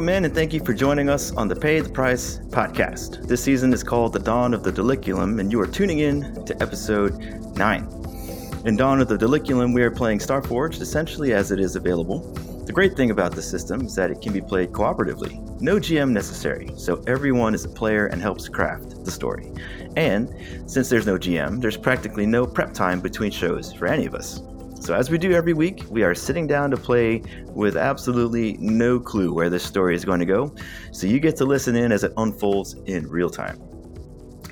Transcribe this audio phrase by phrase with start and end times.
[0.00, 3.28] Welcome in and thank you for joining us on the Pay the Price podcast.
[3.28, 6.62] This season is called The Dawn of the Diliculum, and you are tuning in to
[6.62, 7.18] episode
[7.58, 8.62] 9.
[8.64, 12.20] In Dawn of the Diliculum, we are playing Starforged essentially as it is available.
[12.64, 15.60] The great thing about the system is that it can be played cooperatively.
[15.60, 19.52] No GM necessary, so everyone is a player and helps craft the story.
[19.96, 24.14] And since there's no GM, there's practically no prep time between shows for any of
[24.14, 24.40] us.
[24.80, 28.98] So, as we do every week, we are sitting down to play with absolutely no
[28.98, 30.54] clue where this story is going to go,
[30.90, 33.60] so you get to listen in as it unfolds in real time.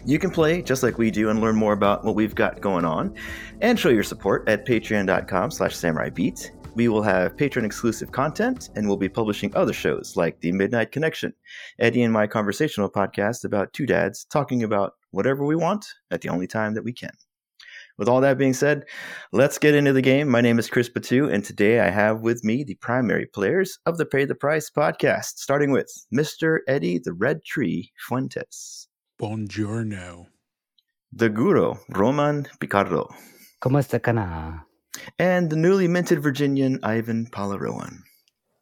[0.05, 2.85] You can play just like we do and learn more about what we've got going
[2.85, 3.15] on
[3.63, 6.51] and show your support at patreon.com slash samuraibeat.
[6.75, 10.93] We will have patron exclusive content and we'll be publishing other shows like The Midnight
[10.93, 11.33] Connection,
[11.79, 16.29] Eddie and my conversational podcast about two dads talking about whatever we want at the
[16.29, 17.11] only time that we can.
[17.99, 18.85] With all that being said,
[19.33, 20.29] let's get into the game.
[20.29, 23.99] My name is Chris Batu, and today I have with me the primary players of
[23.99, 26.61] the Pay the Price podcast, starting with Mr.
[26.69, 28.87] Eddie the Red Tree Fuentes.
[29.21, 30.27] Buongiorno.
[31.13, 33.09] The Guru, Roman Picardo.
[33.61, 34.65] ¿Cómo está kana?
[35.19, 38.05] And the newly minted Virginian, Ivan Palaroan.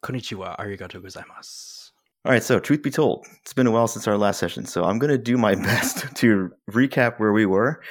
[0.03, 1.91] Konnichiwa, arigato gozaimasu.
[2.25, 4.83] All right, so truth be told, it's been a while since our last session, so
[4.83, 7.83] I'm going to do my best to recap where we were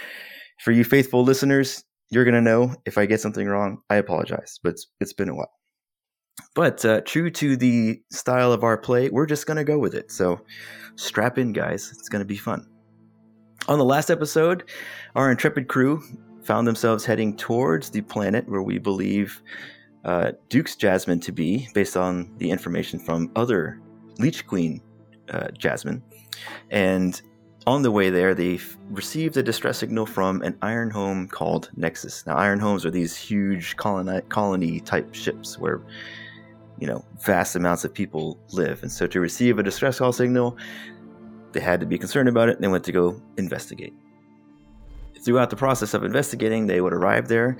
[0.58, 3.78] for you faithful listeners, you're going to know if I get something wrong.
[3.90, 5.50] I apologize, but it's, it's been a while.
[6.54, 9.94] But uh, true to the style of our play, we're just going to go with
[9.94, 10.10] it.
[10.10, 10.40] So
[10.96, 11.90] strap in, guys.
[11.92, 12.66] It's going to be fun.
[13.68, 14.64] On the last episode,
[15.14, 16.02] our intrepid crew
[16.42, 19.42] found themselves heading towards the planet where we believe
[20.04, 23.80] uh, Duke's Jasmine to be, based on the information from other
[24.18, 24.80] Leech Queen
[25.30, 26.02] uh, Jasmine.
[26.70, 27.20] And
[27.66, 28.60] on the way there, they
[28.90, 32.24] received a distress signal from an iron home called Nexus.
[32.24, 35.82] Now, iron homes are these huge colony, colony type ships where,
[36.78, 38.82] you know, vast amounts of people live.
[38.82, 40.56] And so to receive a distress call signal,
[41.52, 43.94] they had to be concerned about it and they went to go investigate.
[45.20, 47.58] Throughout the process of investigating, they would arrive there,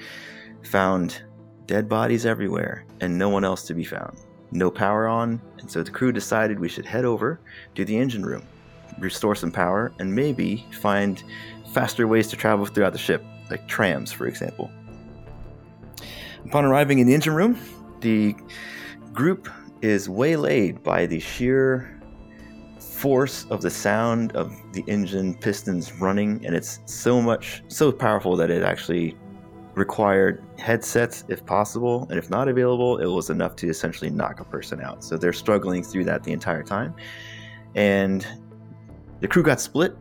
[0.63, 1.21] found
[1.67, 4.17] dead bodies everywhere, and no one else to be found.
[4.53, 7.41] No power on, and so the crew decided we should head over
[7.75, 8.47] to the engine room
[8.99, 11.23] restore some power, and maybe find
[11.73, 14.71] faster ways to travel throughout the ship, like trams, for example.
[16.45, 17.59] Upon arriving in the engine room,
[18.01, 18.35] the
[19.13, 19.49] group
[19.83, 22.01] is waylaid by the sheer
[22.79, 28.37] force of the sound of the engine pistons running, and it's so much, so powerful
[28.37, 29.17] that it actually
[29.75, 34.45] required headsets if possible, and if not available, it was enough to essentially knock a
[34.45, 35.05] person out.
[35.05, 36.95] So they're struggling through that the entire time.
[37.75, 38.27] And
[39.21, 39.97] the crew got split,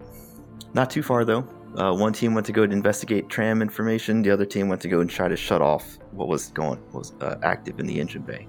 [0.74, 1.48] not too far though.
[1.78, 4.22] Uh, one team went to go to investigate tram information.
[4.22, 7.00] The other team went to go and try to shut off what was going what
[7.00, 8.48] was uh, active in the engine bay.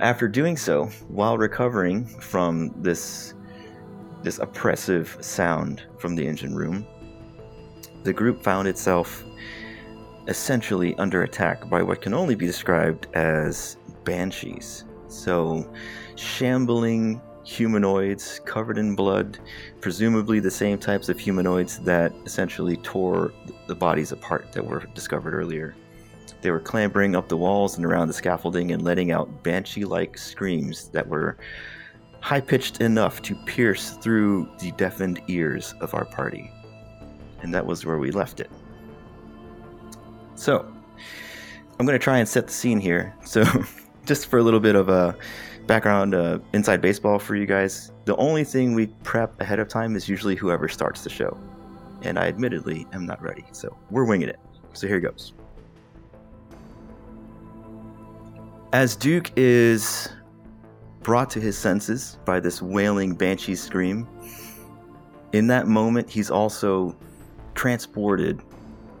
[0.00, 3.34] After doing so, while recovering from this
[4.22, 6.86] this oppressive sound from the engine room,
[8.02, 9.24] the group found itself
[10.26, 14.84] essentially under attack by what can only be described as banshees.
[15.08, 15.72] So,
[16.16, 19.38] shambling humanoids covered in blood,
[19.80, 23.32] presumably the same types of humanoids that essentially tore
[23.66, 25.74] the bodies apart that were discovered earlier.
[26.42, 30.18] They were clambering up the walls and around the scaffolding and letting out banshee like
[30.18, 31.38] screams that were
[32.20, 36.52] high pitched enough to pierce through the deafened ears of our party.
[37.40, 38.50] And that was where we left it.
[40.34, 40.70] So,
[41.80, 43.14] I'm going to try and set the scene here.
[43.24, 43.44] So,
[44.04, 45.16] just for a little bit of a
[45.68, 47.92] background uh, inside baseball for you guys.
[48.06, 51.38] The only thing we prep ahead of time is usually whoever starts the show.
[52.02, 54.40] And I admittedly am not ready, so we're winging it.
[54.72, 55.34] So here he goes.
[58.72, 60.08] As Duke is
[61.02, 64.08] brought to his senses by this wailing banshee scream,
[65.32, 66.96] in that moment, he's also
[67.54, 68.42] transported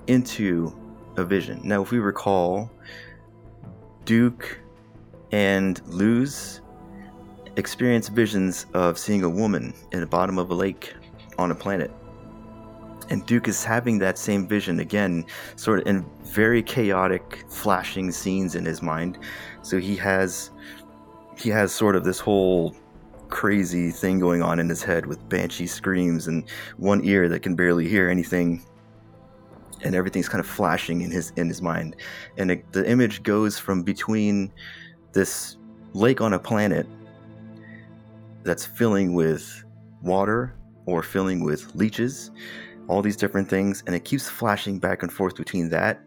[0.06, 0.74] into
[1.16, 1.60] a vision.
[1.64, 2.70] Now, if we recall,
[4.04, 4.58] Duke
[5.32, 6.60] and Luz
[7.56, 10.94] experience visions of seeing a woman in the bottom of a lake
[11.38, 11.90] on a planet.
[13.10, 15.24] And Duke is having that same vision again,
[15.56, 19.18] sort of in very chaotic, flashing scenes in his mind.
[19.62, 20.50] So he has
[21.36, 22.76] he has sort of this whole
[23.28, 26.44] crazy thing going on in his head with banshee screams and
[26.76, 28.62] one ear that can barely hear anything
[29.82, 31.94] and everything's kind of flashing in his in his mind
[32.38, 34.50] and it, the image goes from between
[35.12, 35.56] this
[35.92, 36.86] lake on a planet
[38.44, 39.64] that's filling with
[40.02, 40.54] water
[40.86, 42.30] or filling with leeches,
[42.88, 46.00] all these different things, and it keeps flashing back and forth between that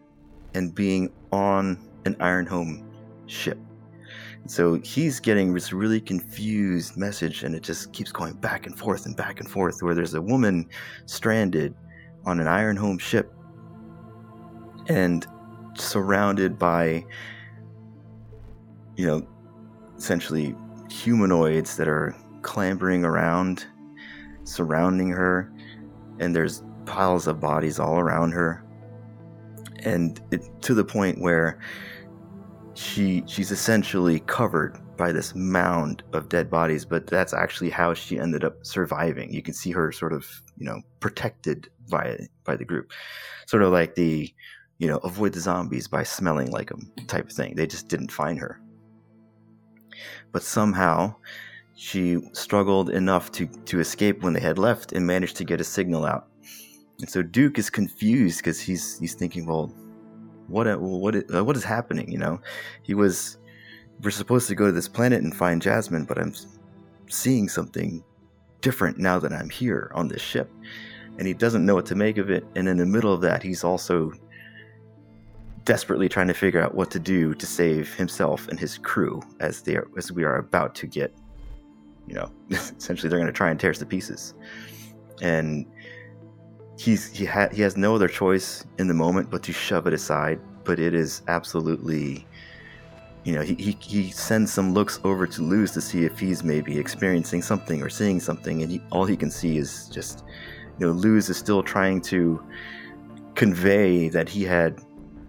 [0.54, 2.90] and being on an Iron Home
[3.26, 3.58] ship.
[4.46, 9.06] So he's getting this really confused message, and it just keeps going back and forth
[9.06, 9.80] and back and forth.
[9.82, 10.68] Where there's a woman
[11.06, 11.74] stranded
[12.24, 13.32] on an Iron Home ship
[14.88, 15.24] and
[15.74, 17.04] surrounded by,
[19.02, 19.26] you know,
[19.98, 20.54] essentially
[20.88, 23.66] humanoids that are clambering around,
[24.44, 25.52] surrounding her,
[26.20, 28.64] and there's piles of bodies all around her,
[29.80, 31.58] and it, to the point where
[32.74, 38.20] she she's essentially covered by this mound of dead bodies but that's actually how she
[38.20, 39.32] ended up surviving.
[39.32, 42.92] You can see her sort of you know protected by by the group.
[43.46, 44.32] Sort of like the
[44.78, 47.56] you know avoid the zombies by smelling like them type of thing.
[47.56, 48.61] They just didn't find her
[50.32, 51.14] but somehow
[51.74, 55.64] she struggled enough to to escape when they had left and managed to get a
[55.64, 56.28] signal out
[57.00, 59.72] and so duke is confused because he's he's thinking well
[60.52, 62.10] what what uh, what is happening?
[62.10, 62.40] You know,
[62.82, 63.38] he was
[64.02, 66.34] we're supposed to go to this planet and find Jasmine, but I'm
[67.08, 68.04] seeing something
[68.60, 70.50] different now that I'm here on this ship,
[71.18, 72.44] and he doesn't know what to make of it.
[72.54, 74.12] And in the middle of that, he's also
[75.64, 79.62] desperately trying to figure out what to do to save himself and his crew as
[79.62, 81.14] they are, as we are about to get,
[82.06, 84.34] you know, essentially they're going to try and tear us to pieces,
[85.20, 85.66] and
[86.78, 89.92] he's he had he has no other choice in the moment but to shove it
[89.92, 90.40] aside.
[90.64, 92.26] But it is absolutely,
[93.24, 96.42] you know, he he, he sends some looks over to Luz to see if he's
[96.42, 100.24] maybe experiencing something or seeing something, and he, all he can see is just,
[100.78, 102.42] you know, Luz is still trying to
[103.34, 104.80] convey that he had,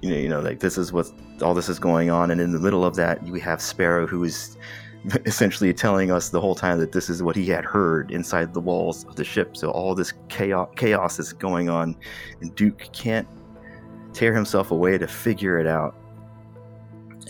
[0.03, 1.09] you know, you know, like this is what
[1.41, 4.25] all this is going on, and in the middle of that, we have Sparrow who
[4.25, 4.57] is
[5.25, 8.59] essentially telling us the whole time that this is what he had heard inside the
[8.59, 9.55] walls of the ship.
[9.55, 11.95] So all this chaos, chaos is going on,
[12.41, 13.25] and Duke can't
[14.11, 15.95] tear himself away to figure it out.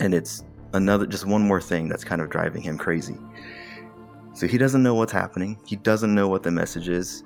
[0.00, 0.42] And it's
[0.72, 3.16] another, just one more thing that's kind of driving him crazy.
[4.32, 5.60] So he doesn't know what's happening.
[5.64, 7.22] He doesn't know what the message is.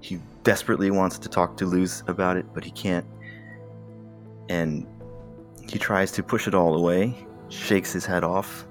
[0.00, 3.06] He desperately wants to talk to Luz about it, but he can't.
[4.48, 4.86] And
[5.68, 7.14] he tries to push it all away,
[7.48, 8.66] shakes his head off,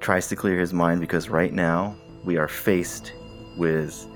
[0.00, 3.12] tries to clear his mind because right now we are faced
[3.56, 4.06] with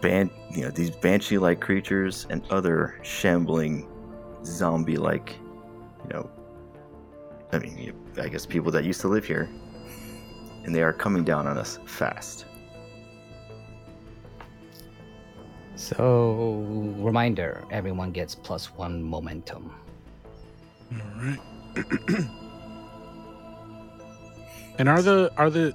[0.00, 3.88] ban- you know these banshee-like creatures and other shambling
[4.44, 5.36] zombie-like
[6.04, 6.30] you know
[7.52, 9.48] I mean I guess people that used to live here
[10.64, 12.46] and they are coming down on us fast.
[15.82, 16.64] So,
[17.00, 19.74] reminder everyone gets plus one momentum.
[20.92, 21.40] All right.
[24.78, 25.74] and are the are the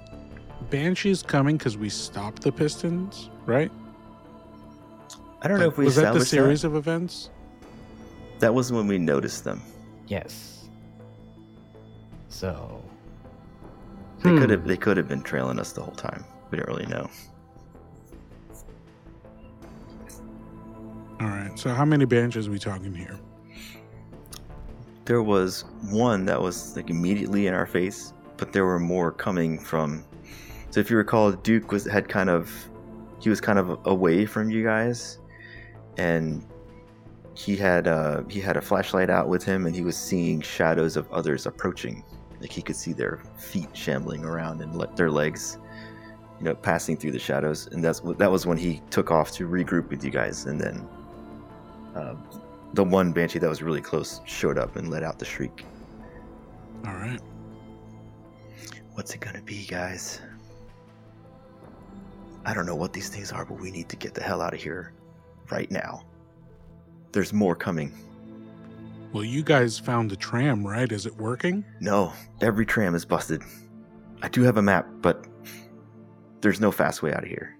[0.69, 3.69] banshees coming because we stopped the Pistons, right?
[5.42, 7.30] I don't know if we was that the established series of events.
[8.39, 9.62] That was when we noticed them.
[10.07, 10.69] Yes.
[12.30, 12.81] So.
[14.21, 14.38] They Hmm.
[14.39, 16.24] could have they could have been trailing us the whole time.
[16.50, 17.09] We don't really know.
[21.19, 21.57] All right.
[21.57, 23.19] So how many are we talking here?
[25.06, 29.57] There was one that was like immediately in our face, but there were more coming
[29.57, 30.06] from.
[30.69, 32.51] So if you recall, Duke was had kind of
[33.19, 35.18] he was kind of away from you guys,
[35.97, 36.45] and
[37.33, 40.97] he had uh, he had a flashlight out with him, and he was seeing shadows
[40.97, 42.03] of others approaching.
[42.39, 45.57] Like he could see their feet shambling around and their legs,
[46.37, 47.68] you know, passing through the shadows.
[47.71, 50.87] And that's that was when he took off to regroup with you guys, and then
[51.97, 52.16] uh,
[52.73, 55.66] the one banshee that was really close showed up and let out the shriek.
[56.85, 57.19] All right.
[58.94, 60.21] What's it gonna be, guys?
[62.45, 64.54] I don't know what these things are, but we need to get the hell out
[64.54, 64.94] of here
[65.51, 66.04] right now.
[67.11, 67.92] There's more coming.
[69.11, 70.92] Well, you guys found the tram, right?
[70.92, 71.66] Is it working?
[71.80, 73.42] No, every tram is busted.
[74.21, 75.25] I do have a map, but
[76.42, 77.56] there's no fast way out of here.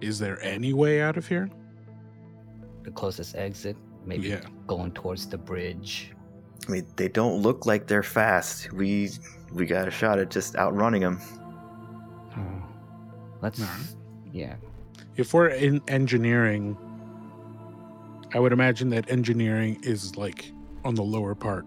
[0.00, 1.48] Is there any way out of here?
[2.82, 4.40] The closest exit, maybe Yeah.
[4.66, 6.12] going towards the bridge.
[6.68, 8.72] I mean, they don't look like they're fast.
[8.72, 9.10] We
[9.52, 11.18] we got a shot at just outrunning them.
[12.36, 12.62] Oh.
[13.42, 13.60] Let's.
[13.60, 13.96] Alright.
[14.32, 14.56] Yeah.
[15.16, 16.76] If we're in engineering,
[18.32, 20.52] I would imagine that engineering is like
[20.84, 21.66] on the lower part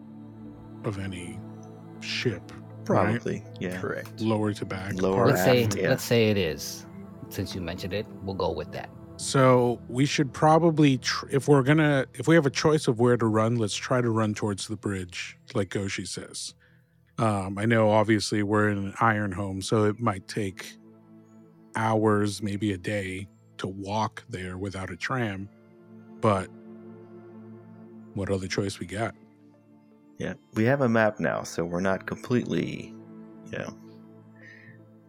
[0.85, 1.39] of any
[1.99, 2.85] ship, right?
[2.85, 3.79] Probably, yeah.
[3.79, 4.21] Correct.
[4.21, 4.93] Lower to back.
[5.01, 5.89] Lower let's say yeah.
[5.89, 6.85] let's say it is.
[7.33, 8.91] Since you mentioned it, we'll go with that.
[9.17, 13.17] So we should probably, tr- if we're gonna, if we have a choice of where
[13.17, 16.53] to run, let's try to run towards the bridge, like Goshi says.
[17.17, 20.77] Um, I know, obviously, we're in an iron home, so it might take
[21.75, 25.49] hours, maybe a day, to walk there without a tram.
[26.21, 26.49] But
[28.13, 29.15] what other choice we got?
[30.19, 32.93] Yeah, we have a map now, so we're not completely,
[33.51, 33.75] you know,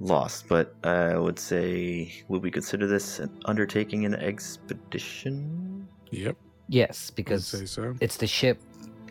[0.00, 0.48] lost.
[0.48, 5.88] But I would say, would we consider this an undertaking an expedition?
[6.10, 6.36] Yep.
[6.68, 7.94] Yes, because say so.
[8.00, 8.60] it's the ship.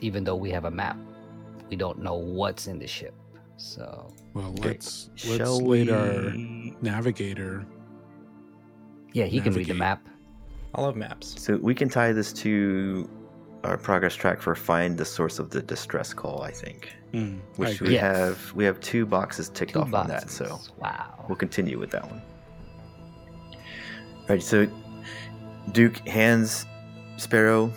[0.01, 0.97] Even though we have a map,
[1.69, 3.13] we don't know what's in the ship.
[3.57, 6.33] So Well, let's let's Shall let our
[6.81, 7.65] navigator.
[9.13, 10.05] yeah, he can read the map.
[10.75, 11.39] I love maps.
[11.41, 13.07] So we can tie this to
[13.63, 16.41] our progress track for find the source of the distress call.
[16.43, 17.89] I think, Mm, which agree.
[17.89, 18.01] we Yes.
[18.17, 20.29] have we have two boxes ticked Two off on that.
[20.29, 21.25] So wow.
[21.27, 22.21] we'll continue with that one.
[23.53, 24.67] All right, so
[25.71, 26.65] Duke hands
[27.17, 27.71] Sparrow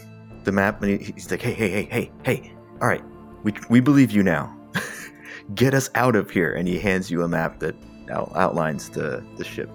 [0.45, 2.53] the map, and he's like, "Hey, hey, hey, hey, hey!
[2.81, 3.03] All right,
[3.43, 4.57] we we believe you now.
[5.55, 7.75] Get us out of here!" And he hands you a map that
[8.11, 9.69] out, outlines the the ship.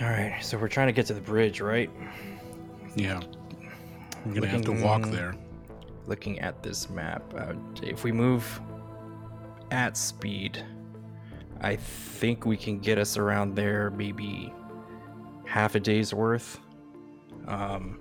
[0.00, 1.88] All right, so we're trying to get to the bridge, right?
[2.96, 3.20] Yeah.
[4.24, 5.36] We're gonna have to walk there.
[6.06, 8.60] Looking at this map, uh, if we move
[9.70, 10.64] at speed,
[11.60, 14.52] I think we can get us around there maybe
[15.44, 16.58] half a day's worth.
[17.46, 18.00] Um,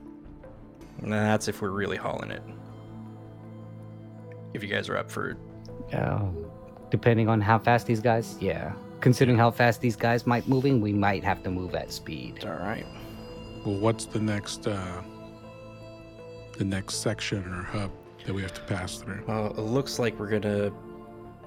[1.01, 2.41] and that's if we're really hauling it.
[4.53, 5.37] If you guys are up for
[5.91, 6.21] Yeah.
[6.89, 8.73] Depending on how fast these guys, yeah.
[9.01, 12.45] Considering how fast these guys might moving, we might have to move at speed.
[12.45, 12.85] all right.
[13.65, 15.01] Well, what's the next uh
[16.57, 17.91] the next section or hub
[18.25, 19.23] that we have to pass through?
[19.27, 20.71] Well, it looks like we're gonna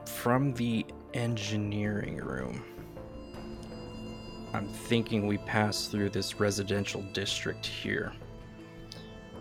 [0.04, 0.84] from the
[1.14, 2.64] engineering room.
[4.52, 8.12] I'm thinking we pass through this residential district here.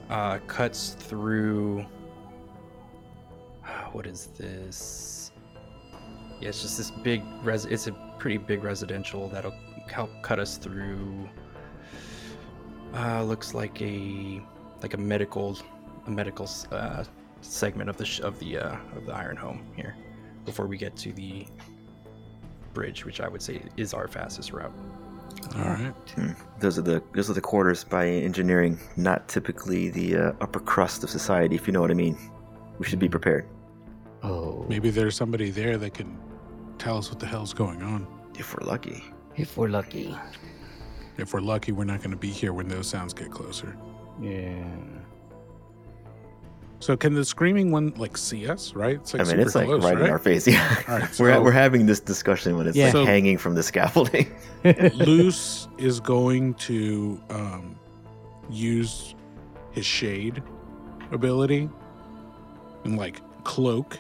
[0.10, 1.86] Uh, cuts through.
[3.92, 5.32] What is this?
[6.40, 7.66] Yeah, it's just this big res.
[7.66, 9.56] It's a pretty big residential that'll
[9.90, 11.28] help cut us through.
[12.98, 14.42] Uh, looks like a
[14.82, 15.58] like a medical,
[16.08, 17.04] a medical uh,
[17.42, 19.96] segment of the sh- of the uh, of the Iron Home here
[20.46, 21.46] before we get to the
[22.74, 24.74] bridge, which I would say is our fastest route.
[25.56, 25.94] All right.
[26.16, 26.32] Hmm.
[26.60, 31.04] Those are the those are the quarters by engineering, not typically the uh, upper crust
[31.04, 32.18] of society, if you know what I mean.
[32.80, 33.48] We should be prepared
[34.24, 34.66] Oh.
[34.68, 36.18] Maybe there's somebody there that can
[36.78, 38.08] tell us what the hell's going on.
[38.38, 39.04] if we're lucky.
[39.36, 40.16] If we're lucky.
[41.18, 43.76] If we're lucky, we're not going to be here when those sounds get closer.
[44.22, 44.64] Yeah.
[46.80, 48.74] So can the screaming one like see us?
[48.76, 48.96] Right?
[48.96, 50.06] It's like I mean, super it's like close, right, right?
[50.06, 50.48] in our face.
[50.48, 52.86] Yeah, All right, we're we're having this discussion when it's Yeah.
[52.86, 54.32] like So- hanging from the scaffolding.
[54.94, 57.80] Luce is going to um,
[58.50, 59.16] use
[59.72, 60.44] his shade
[61.12, 61.68] ability
[62.84, 63.98] and like cloak.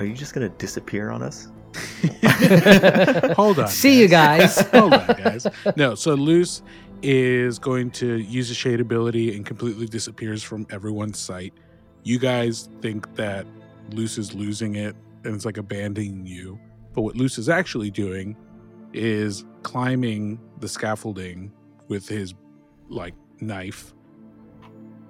[0.00, 1.48] Are you just gonna disappear on us?
[3.36, 3.68] Hold on.
[3.68, 4.60] See you guys.
[4.70, 5.46] Hold on, guys.
[5.76, 6.62] No, so Luce
[7.02, 11.54] is going to use a shade ability and completely disappears from everyone's sight.
[12.02, 13.46] You guys think that
[13.92, 16.58] Luce is losing it and it's like abandoning you.
[16.92, 18.36] But what Luce is actually doing
[18.92, 21.52] is climbing the scaffolding
[21.88, 22.34] with his
[22.88, 23.94] like knife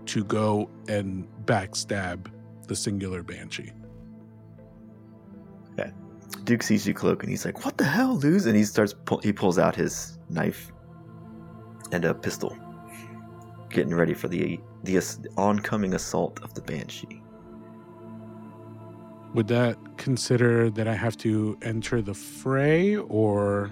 [0.06, 2.26] to go and backstab
[2.66, 3.72] the singular banshee.
[6.44, 9.20] Duke sees you cloak and he's like, "What the hell, Luz?" And he starts pull-
[9.20, 10.72] he pulls out his knife
[11.92, 12.56] and a pistol,
[13.68, 14.98] getting ready for the the
[15.36, 17.22] oncoming assault of the banshee.
[19.34, 23.70] Would that consider that I have to enter the fray or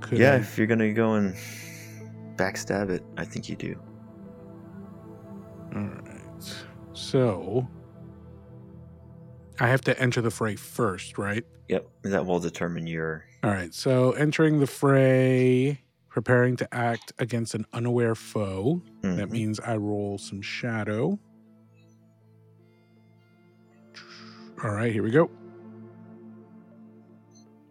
[0.00, 1.34] could yeah, I- if you're gonna go and
[2.36, 3.80] backstab it, I think you do.
[5.74, 6.64] All right.
[6.92, 7.66] So
[9.62, 11.44] I have to enter the fray first, right?
[11.68, 13.24] Yep, that will determine your.
[13.44, 13.72] All right.
[13.72, 18.82] So entering the fray, preparing to act against an unaware foe.
[19.02, 19.30] That Mhm.
[19.30, 21.16] means I roll some shadow.
[24.64, 25.30] All right, here we go.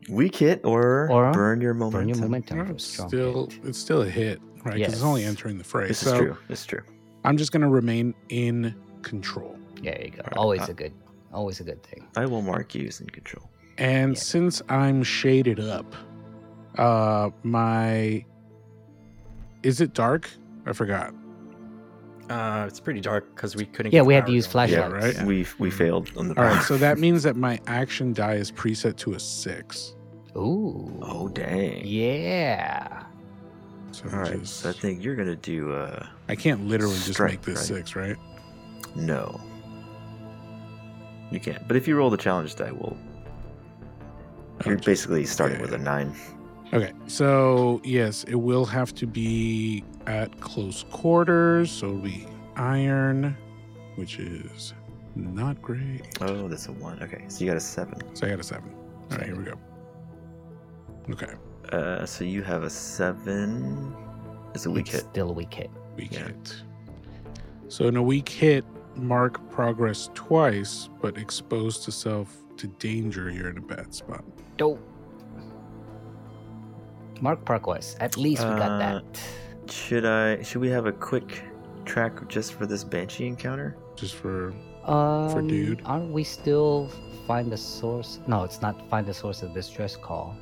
[0.09, 1.99] weak hit or, Or burn your momentum.
[1.99, 3.59] Burn your momentum Oh, it's still, hit.
[3.65, 4.75] it's still a hit, right?
[4.75, 5.87] Because it's only entering the fray.
[5.87, 6.37] This so is true.
[6.49, 6.81] This is true.
[7.23, 9.57] I'm just going to remain in control.
[9.81, 10.17] There you go.
[10.19, 10.91] Alright, Always uh, a good,
[11.33, 12.07] always a good thing.
[12.15, 13.49] I will mark you as in control.
[13.77, 14.21] And Yeah.
[14.21, 15.95] since I'm shaded up,
[16.77, 18.25] uh my
[19.63, 20.29] is it dark?
[20.65, 21.13] I forgot.
[22.29, 23.91] Uh, it's pretty dark because we couldn't.
[23.91, 24.69] Yeah, get we had to use going.
[24.69, 25.17] Yeah, flashlights.
[25.17, 25.27] right.
[25.27, 26.37] We we failed on the.
[26.39, 29.95] All right, so that means that my action die is preset to a 6.
[30.37, 30.97] Ooh.
[31.01, 31.81] oh dang!
[31.85, 33.03] Yeah.
[33.91, 37.19] So All right, just, so I think you're gonna do uh I can't literally just
[37.19, 37.85] make this right?
[37.85, 38.15] 6, right?
[38.95, 39.39] no.
[41.31, 41.65] You can't.
[41.67, 42.97] But if you roll the challenge die, we'll.
[44.65, 44.85] You're Okay.
[44.85, 45.77] basically starting Yeah, with yeah.
[45.77, 46.13] a nine.
[46.73, 51.71] Okay, so yes, it will have to be at close quarters.
[51.71, 53.35] So it'll be iron,
[53.95, 54.73] which is
[55.15, 56.17] not great.
[56.21, 57.01] Oh, that's a one.
[57.01, 57.95] Okay, so you got a seven.
[58.15, 58.71] So I got a seven.
[59.11, 59.55] All right, here we go.
[61.09, 61.33] Okay,
[61.73, 63.95] Uh, so you have a seven.
[64.53, 65.01] It's a weak it's hit.
[65.11, 65.69] still a weak hit.
[65.97, 66.27] weak Yeah.
[66.27, 66.63] hit.
[67.69, 68.63] So in a weak hit,
[68.95, 74.23] mark progress twice, but exposed to self to danger, you're in a bad spot.
[74.57, 74.79] Dope.
[77.21, 77.95] Mark progress.
[77.99, 79.21] At least we got Uh, that.
[79.71, 80.41] Should I?
[80.41, 81.43] Should we have a quick
[81.85, 83.75] track just for this banshee encounter?
[83.95, 84.53] Just for
[84.85, 85.81] Um, for dude.
[85.85, 86.89] Aren't we still
[87.27, 88.19] find the source?
[88.27, 90.35] No, it's not find the source of distress call.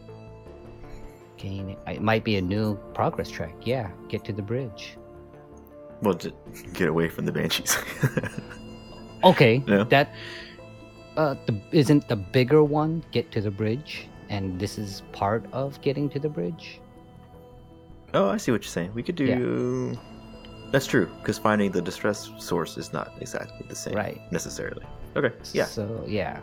[1.37, 1.75] Gain.
[1.87, 3.55] It might be a new progress track.
[3.65, 4.97] Yeah, get to the bridge.
[6.01, 6.35] Well, just
[6.73, 7.77] get away from the banshees.
[9.21, 9.83] Okay, No?
[9.85, 10.13] that
[11.17, 15.81] uh, the, isn't the bigger one get to the bridge, and this is part of
[15.81, 16.79] getting to the bridge.
[18.13, 18.93] oh, I see what you're saying.
[18.93, 19.97] We could do.
[20.71, 24.21] That's true, because finding the distress source is not exactly the same, Right.
[24.31, 24.85] Necessarily.
[25.17, 25.35] Okay.
[25.51, 25.65] Yeah.
[25.65, 26.39] So yeah,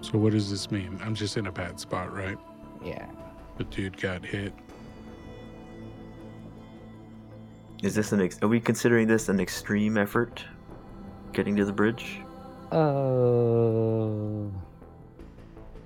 [0.00, 0.98] so what does this mean?
[1.04, 2.38] I'm just in a bad spot, right?
[2.82, 3.04] yeah.
[3.58, 4.54] The dude got hit.
[7.82, 8.20] Is this an?
[8.20, 10.44] Ex- are we considering this an extreme effort?
[11.32, 12.20] Getting to the bridge.
[12.70, 14.48] Uh,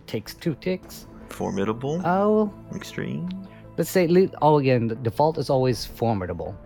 [0.06, 1.06] takes two ticks.
[1.28, 2.00] Formidable.
[2.04, 3.28] Oh, extreme.
[3.76, 6.56] let's say oh again the default is always formidable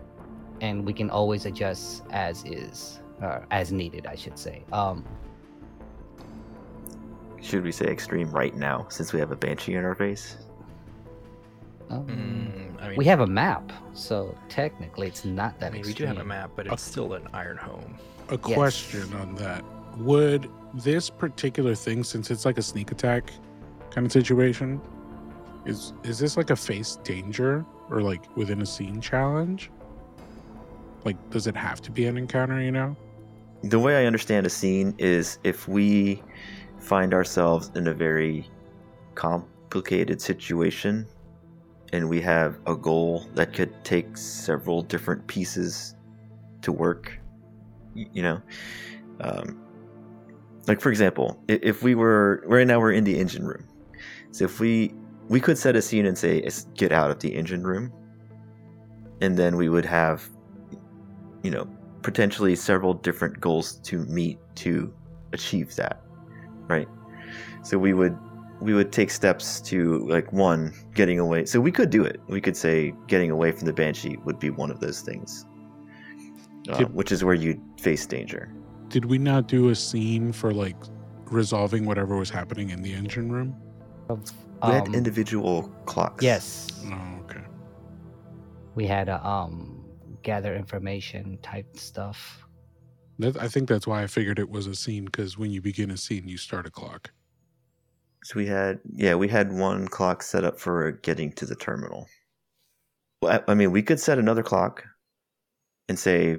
[0.61, 5.03] and we can always adjust as is or as needed i should say um
[7.41, 10.37] Should we say extreme right now, since we have a banshee in our face?
[11.91, 15.83] Um, Mm, I mean, we have a map so technically it's not I that mean,
[15.83, 17.97] we do have a map, but it's still an iron home.
[18.29, 19.63] A question on that.
[19.97, 23.31] Would this particular thing, since it's like a sneak attack
[23.89, 24.79] kind of situation,
[25.65, 29.69] is is this like a face danger or like within a scene challenge?
[31.03, 32.95] Like, does it have to be an encounter, you know?
[33.63, 36.23] The way I understand a scene is if we
[36.79, 38.49] find ourselves in a very
[39.15, 41.05] complicated situation
[41.93, 45.95] and we have a goal that could take several different pieces
[46.61, 47.19] to work,
[47.93, 48.41] you know,
[49.19, 49.59] um,
[50.67, 53.67] like for example, if we were right now we're in the engine room,
[54.31, 54.93] so if we
[55.27, 57.91] we could set a scene and say get out of the engine room,
[59.21, 60.29] and then we would have,
[61.43, 61.67] you know,
[62.03, 64.93] potentially several different goals to meet to
[65.33, 66.01] achieve that
[66.71, 66.87] right?
[67.63, 68.17] So we would
[68.61, 72.39] we would take steps to like one getting away so we could do it we
[72.39, 75.45] could say getting away from the banshee would be one of those things
[76.69, 78.53] uh, which is where you face danger
[78.89, 80.75] Did we not do a scene for like
[81.25, 83.55] resolving whatever was happening in the engine room?
[84.09, 84.31] Of,
[84.63, 87.41] we had um, individual clocks yes Oh, okay.
[88.75, 89.83] we had a um
[90.23, 92.45] gather information type stuff
[93.17, 95.89] That, I think that's why I figured it was a scene because when you begin
[95.91, 97.11] a scene, you start a clock.
[98.23, 102.07] So we had yeah we had one clock set up for getting to the terminal.
[103.21, 104.83] Well, I, I mean we could set another clock
[105.89, 106.37] and say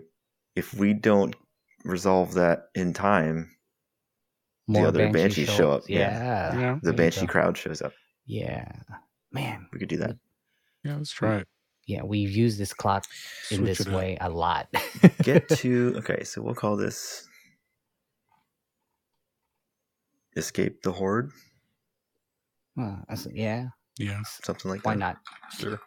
[0.55, 1.35] if we don't
[1.85, 3.51] resolve that in time
[4.69, 5.99] more other banshees show up, yeah.
[5.99, 6.61] yeah.
[6.61, 6.75] Yeah.
[6.83, 7.93] the there banshee crowd shows up.
[8.27, 8.71] Yeah.
[9.33, 9.67] Man.
[9.73, 10.17] We could do that.
[10.85, 11.49] Yeah, let's try it.
[11.87, 13.05] yeah we've used this clock
[13.51, 13.95] in this it up.
[13.95, 14.69] way a lot.
[15.23, 17.27] Get to okay so we'll call this
[20.37, 21.31] escape the horde
[22.79, 24.21] Huh, I said, yeah Yeah.
[24.25, 25.17] something like why that Why not
[25.59, 25.81] Sure.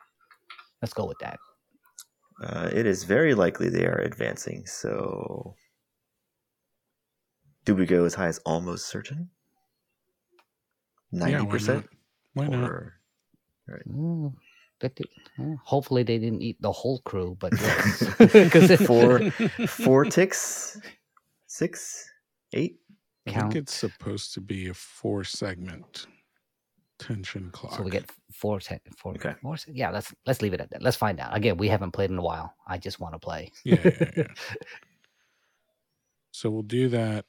[0.82, 1.40] let's go with that
[2.44, 5.56] uh, it is very likely they are advancing so
[7.66, 9.30] do we go as high as almost certain
[11.14, 11.50] 90%
[12.34, 12.50] why not?
[12.52, 12.70] Why not?
[12.70, 13.02] or
[13.90, 14.34] Mm,
[14.82, 18.06] that did- uh, hopefully they didn't eat the whole crew but yes.
[18.52, 19.32] 'Cause it- Four-
[19.68, 20.78] four ticks
[21.48, 22.08] six
[22.54, 22.78] eight
[23.28, 23.54] I count.
[23.54, 26.06] think it's supposed to be a four segment
[27.00, 27.76] tension clock.
[27.76, 29.34] So we get four, ten, four, Okay.
[29.42, 30.82] four Yeah, let's let's leave it at that.
[30.82, 31.36] Let's find out.
[31.36, 32.54] Again, we haven't played in a while.
[32.68, 33.52] I just want to play.
[33.64, 34.28] yeah, yeah, yeah.
[36.32, 37.26] so we'll do that,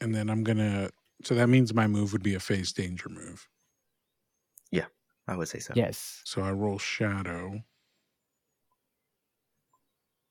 [0.00, 0.90] and then I'm gonna.
[1.24, 3.48] So that means my move would be a face danger move.
[4.70, 4.86] Yeah,
[5.26, 6.20] I would say so yes.
[6.24, 7.60] So I roll shadow.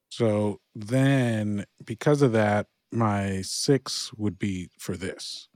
[0.09, 5.49] So then, because of that, my six would be for this.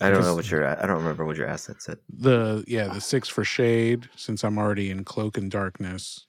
[0.00, 3.00] I don't know what your i don't remember what your asset said The yeah, the
[3.00, 6.26] six for shade, since I'm already in cloak and darkness.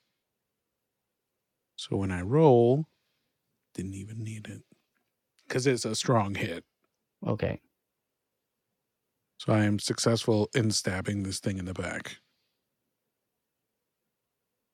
[1.76, 2.86] So when I roll,
[3.74, 4.62] didn't even need it.
[5.48, 6.64] Because it's a strong hit.
[7.26, 7.60] Okay.
[9.40, 12.18] So I am successful in stabbing this thing in the back.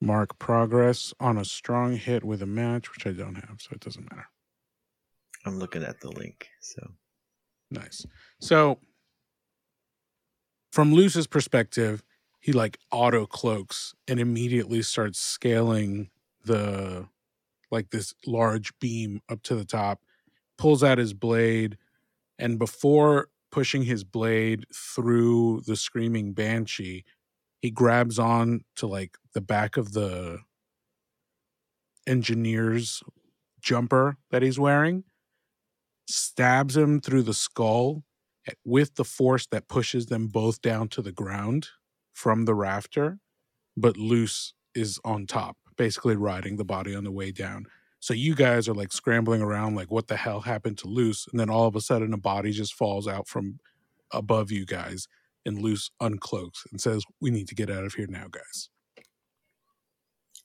[0.02, 3.80] Mark progress on a strong hit with a match, which I don't have, so it
[3.80, 4.28] doesn't matter.
[5.46, 6.50] I'm looking at the link.
[6.60, 6.82] So
[7.69, 8.06] Nice.
[8.39, 8.80] So,
[10.71, 12.03] from Luce's perspective,
[12.39, 16.10] he like auto cloaks and immediately starts scaling
[16.45, 17.08] the
[17.71, 20.01] like this large beam up to the top,
[20.58, 21.77] pulls out his blade,
[22.39, 27.03] and before pushing his blade through the screaming banshee,
[27.62, 30.39] he grabs on to like the back of the
[32.06, 33.03] engineer's
[33.60, 35.03] jumper that he's wearing
[36.08, 38.04] stabs him through the skull
[38.48, 41.70] eh, with the force that pushes them both down to the ground
[42.13, 43.20] from the rafter,
[43.76, 47.65] but Luce is on top, basically riding the body on the way down.
[48.00, 51.28] So you guys are like scrambling around, like, what the hell happened to Luce?
[51.32, 53.60] And then all of a sudden, a body just falls out from
[54.12, 55.08] above you guys,
[55.46, 58.70] and Luce uncloaks and says, We need to get out of here now, guys.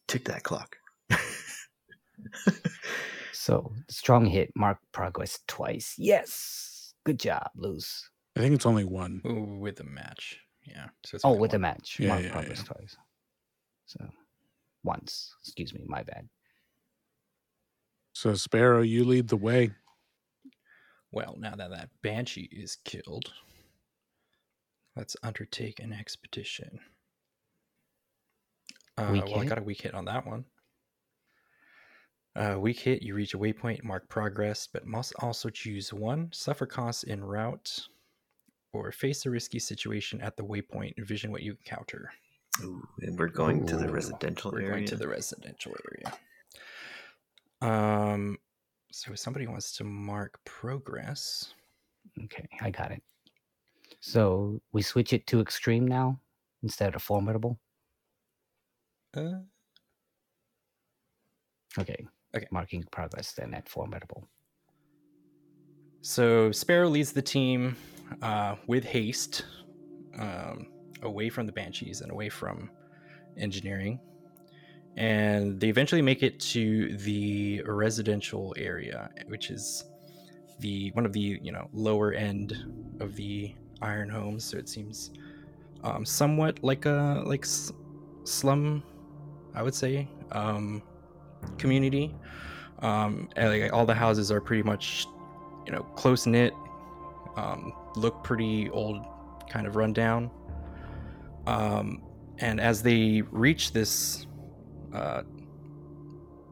[0.09, 0.77] tick that clock.
[3.33, 5.95] So strong hit, mark progress twice.
[5.99, 6.95] Yes.
[7.05, 8.09] Good job, Luz.
[8.37, 9.21] I think it's only one.
[9.27, 10.38] Ooh, with a match.
[10.64, 10.87] Yeah.
[11.05, 11.62] So it's Oh, with the one.
[11.62, 11.97] match.
[11.99, 12.64] Yeah, mark yeah, progress yeah.
[12.75, 12.97] twice.
[13.87, 14.09] So
[14.85, 15.35] once.
[15.42, 16.29] Excuse me, my bad.
[18.14, 19.71] So, Sparrow, you lead the way.
[21.11, 23.33] Well, now that that banshee is killed,
[24.97, 26.79] let's undertake an expedition.
[28.99, 30.45] Uh, Weak well, I got a weak hit on that one.
[32.35, 36.64] Uh, weak hit, you reach a waypoint, mark progress, but must also choose one, suffer
[36.64, 37.88] costs en route,
[38.73, 40.97] or face a risky situation at the waypoint.
[40.97, 42.11] Envision what you encounter.
[42.62, 44.71] Ooh, and we're going to the Ooh, residential We're area.
[44.73, 46.12] going to the residential area.
[47.61, 48.38] Um,
[48.90, 51.53] so if somebody wants to mark progress.
[52.25, 53.03] Okay, I got it.
[54.01, 56.18] So we switch it to extreme now
[56.62, 57.59] instead of formidable.
[59.14, 59.40] Uh,
[61.79, 62.07] Okay.
[62.35, 62.47] Okay.
[62.51, 64.29] Marking progress then at formidable.
[66.01, 67.77] So Sparrow leads the team
[68.23, 69.45] uh, with haste
[70.18, 70.66] um,
[71.03, 72.71] away from the Banshees and away from
[73.37, 74.01] engineering.
[74.97, 79.85] And they eventually make it to the residential area, which is
[80.61, 82.53] the one of the you know lower end
[83.01, 84.45] of the iron homes.
[84.45, 85.12] So it seems
[85.83, 87.73] um, somewhat like a like s-
[88.25, 88.83] slum,
[89.55, 90.83] I would say, um,
[91.59, 92.14] community.
[92.81, 95.07] Um, and, like, all the houses are pretty much
[95.66, 96.55] you know, close knit,
[97.37, 99.05] um, look pretty old,
[99.48, 100.31] kind of run down.
[101.46, 102.02] Um,
[102.38, 104.26] and as they reach this
[104.92, 105.22] uh,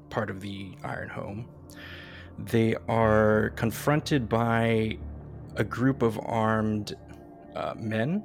[0.08, 1.48] part of the Iron Home,
[2.38, 4.98] they are confronted by
[5.56, 6.94] a group of armed
[7.54, 8.24] uh, men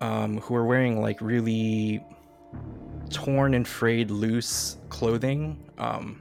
[0.00, 2.04] um, who are wearing like really
[3.10, 5.58] torn and frayed, loose clothing.
[5.76, 6.20] Um,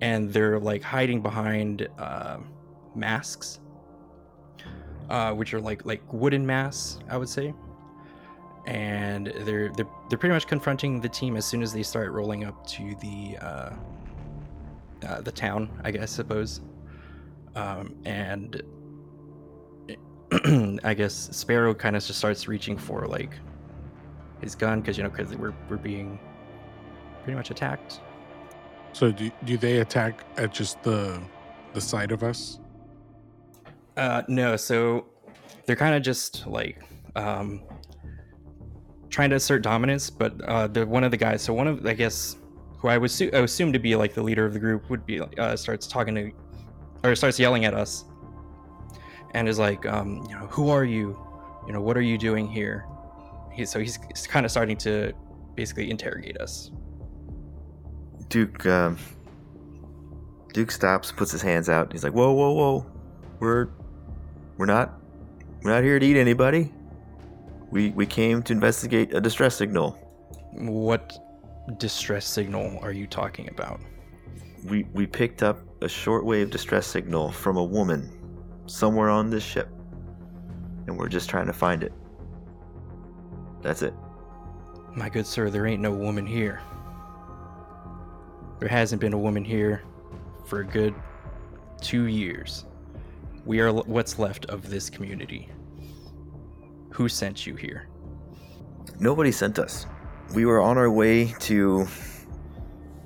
[0.00, 2.38] and they're like hiding behind uh,
[2.96, 3.60] masks,
[5.08, 7.54] uh, which are like like wooden masks, I would say.
[8.66, 12.42] And they're they're they're pretty much confronting the team as soon as they start rolling
[12.44, 13.70] up to the uh,
[15.06, 16.60] uh, the town, I guess suppose.
[17.54, 18.62] Um, and
[20.82, 23.34] I guess Sparrow kind of just starts reaching for like
[24.40, 26.18] his gun because you know because we're we're being
[27.22, 28.00] pretty much attacked.
[28.92, 31.20] So, do, do they attack at just the
[31.72, 32.58] the sight of us?
[33.96, 35.06] Uh, no, so
[35.66, 36.82] they're kind of just like
[37.16, 37.62] um,
[39.08, 41.94] trying to assert dominance, but uh, the one of the guys, so one of I
[41.94, 42.36] guess
[42.78, 45.20] who I was I assume to be like the leader of the group would be
[45.20, 46.32] uh, starts talking to
[47.04, 48.04] or starts yelling at us,
[49.34, 51.18] and is like, um, you know, who are you?
[51.66, 52.86] You know, what are you doing here?
[53.52, 55.12] He, so he's, he's kind of starting to
[55.54, 56.72] basically interrogate us.
[58.32, 58.96] Duke um,
[60.54, 61.92] Duke stops, puts his hands out.
[61.92, 62.86] He's like, "Whoa, whoa, whoa!
[63.40, 63.68] We're
[64.56, 64.98] we're not
[65.60, 66.72] we're not here to eat anybody.
[67.70, 69.98] We we came to investigate a distress signal.
[70.52, 71.12] What
[71.78, 73.82] distress signal are you talking about?
[74.64, 78.18] We we picked up a shortwave distress signal from a woman
[78.64, 79.68] somewhere on this ship,
[80.86, 81.92] and we're just trying to find it.
[83.60, 83.92] That's it.
[84.96, 86.62] My good sir, there ain't no woman here.
[88.62, 89.82] There hasn't been a woman here
[90.44, 90.94] for a good
[91.80, 92.64] two years.
[93.44, 95.48] We are what's left of this community.
[96.90, 97.88] Who sent you here?
[99.00, 99.86] Nobody sent us.
[100.32, 101.88] We were on our way to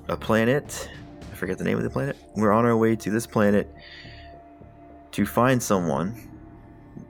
[0.09, 0.91] a planet.
[1.31, 2.17] I forget the name of the planet.
[2.35, 3.67] We're on our way to this planet
[5.09, 6.21] to find someone.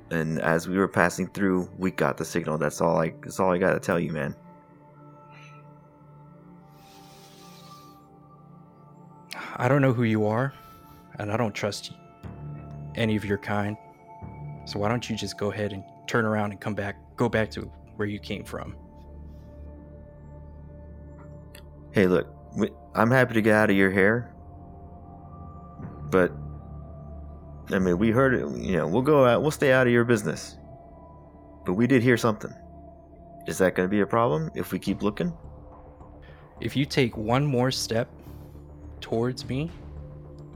[0.10, 2.58] And as we were passing through, we got the signal.
[2.58, 4.34] That's all I that's all I got to tell you, man.
[9.60, 10.54] I don't know who you are,
[11.18, 11.92] and I don't trust
[12.96, 13.76] any of your kind.
[14.66, 17.50] So why don't you just go ahead and turn around and come back, go back
[17.52, 17.62] to
[17.96, 18.76] where you came from?
[21.92, 22.28] Hey, look,
[22.94, 24.32] I'm happy to get out of your hair,
[26.12, 26.32] but
[27.72, 28.48] I mean, we heard it.
[28.58, 29.42] You know, we'll go out.
[29.42, 30.58] We'll stay out of your business.
[31.66, 32.54] But we did hear something.
[33.48, 35.34] Is that going to be a problem if we keep looking?
[36.62, 38.08] If you take one more step
[39.02, 39.72] towards me,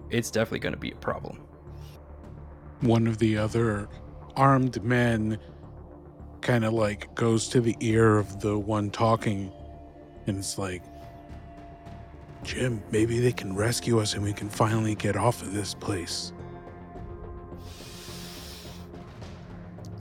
[0.09, 1.41] it's definitely going to be a problem.
[2.81, 3.87] One of the other
[4.35, 5.37] armed men
[6.41, 9.51] kind of like goes to the ear of the one talking
[10.27, 10.83] and it's like,
[12.43, 16.33] Jim, maybe they can rescue us and we can finally get off of this place.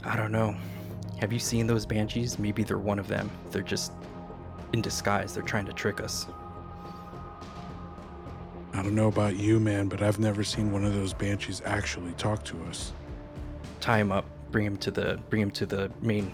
[0.05, 0.57] I don't know.
[1.20, 2.38] Have you seen those banshees?
[2.38, 3.31] Maybe they're one of them.
[3.50, 3.92] They're just
[4.72, 5.35] in disguise.
[5.35, 6.26] They're trying to trick us.
[8.81, 12.12] I don't know about you, man, but I've never seen one of those banshees actually
[12.12, 12.95] talk to us.
[13.79, 14.25] Tie him up.
[14.51, 16.33] Bring him to the bring him to the main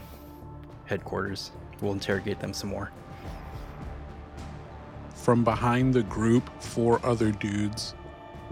[0.85, 1.51] headquarters.
[1.81, 2.93] We'll interrogate them some more.
[5.17, 7.97] From behind the group, four other dudes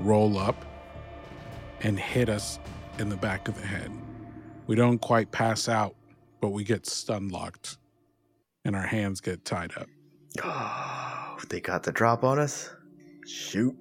[0.01, 0.65] roll up
[1.83, 2.59] and hit us
[2.99, 3.93] in the back of the head.
[4.67, 5.95] We don't quite pass out,
[6.41, 7.79] but we get stun locked
[8.65, 9.87] and our hands get tied up.
[10.43, 12.71] Oh, they got the drop on us?
[13.27, 13.77] Shoot.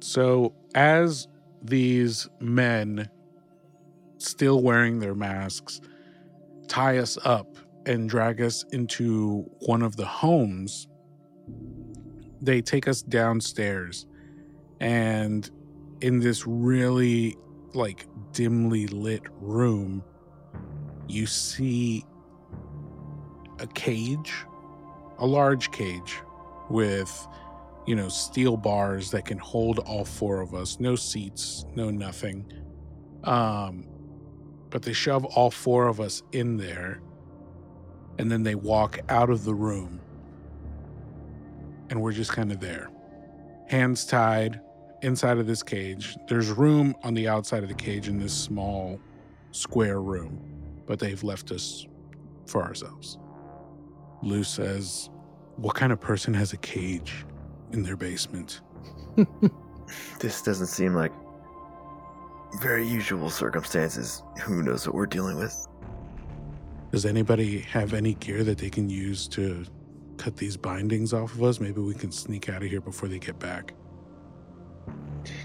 [0.00, 1.28] So, as
[1.62, 3.08] these men,
[4.18, 5.80] still wearing their masks,
[6.68, 10.88] tie us up and drag us into one of the homes,
[12.42, 14.06] they take us downstairs.
[14.80, 15.48] And
[16.00, 17.36] in this really
[17.74, 20.02] like dimly lit room,
[21.08, 22.04] you see
[23.60, 24.32] a cage,
[25.18, 26.20] a large cage
[26.68, 27.26] with,
[27.86, 30.80] you know, steel bars that can hold all four of us.
[30.80, 32.52] No seats, no nothing.
[33.24, 33.86] Um,
[34.70, 37.00] but they shove all four of us in there
[38.18, 40.00] and then they walk out of the room.
[41.90, 42.90] And we're just kind of there.
[43.68, 44.60] Hands tied
[45.02, 46.16] inside of this cage.
[46.28, 49.00] There's room on the outside of the cage in this small
[49.52, 50.40] square room,
[50.86, 51.86] but they've left us
[52.46, 53.18] for ourselves.
[54.22, 55.10] Lou says,
[55.56, 57.24] What kind of person has a cage
[57.76, 58.60] in their basement?
[60.18, 61.12] This doesn't seem like
[62.60, 64.22] very usual circumstances.
[64.42, 65.66] Who knows what we're dealing with?
[66.92, 69.64] Does anybody have any gear that they can use to
[70.16, 71.60] cut these bindings off of us?
[71.60, 73.74] Maybe we can sneak out of here before they get back.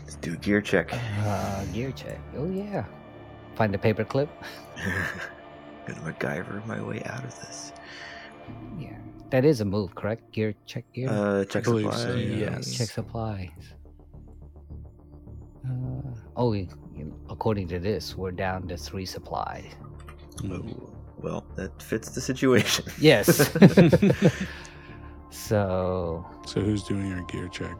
[0.04, 0.94] Let's do a gear check.
[0.94, 2.20] Uh, gear check.
[2.38, 2.86] Oh yeah.
[3.56, 4.30] Find a paper clip.
[5.88, 7.74] Gonna MacGyver my way out of this.
[8.80, 8.98] Yeah.
[9.32, 10.32] That is a move, correct?
[10.34, 11.10] Gear check gear.
[11.10, 11.92] Uh, check supply.
[11.96, 12.36] so, yeah.
[12.58, 12.78] Yes.
[12.78, 13.50] check supplies.
[15.66, 16.02] Uh,
[16.36, 16.56] oh,
[17.30, 19.66] according to this, we're down to three supplies.
[20.44, 22.86] Oh, well, that fits the situation.
[23.00, 23.28] Yes.
[25.30, 27.76] so, So, who's doing our gear check?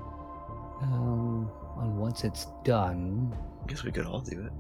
[0.82, 4.52] um, and once it's done, I Guess we could all do it.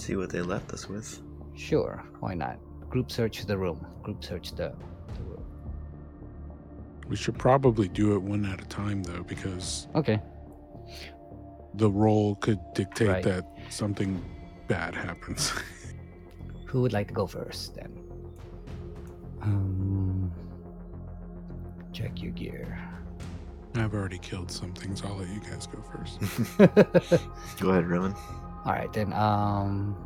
[0.00, 1.20] See what they left us with.
[1.54, 2.58] sure, why not?
[2.92, 3.86] Group search the room.
[4.02, 4.74] Group search the,
[5.14, 5.42] the room.
[7.08, 10.20] We should probably do it one at a time, though, because Okay.
[11.72, 13.24] the roll could dictate Right.
[13.24, 14.22] that something
[14.68, 15.54] bad happens.
[16.66, 17.98] Who would like to go first then?
[19.40, 20.30] Um,
[21.94, 22.78] check your gear.
[23.74, 26.18] I've already killed something, so I'll let you guys go first.
[27.58, 28.12] Go ahead, Roman.
[28.66, 29.14] All right, then.
[29.14, 29.96] Um,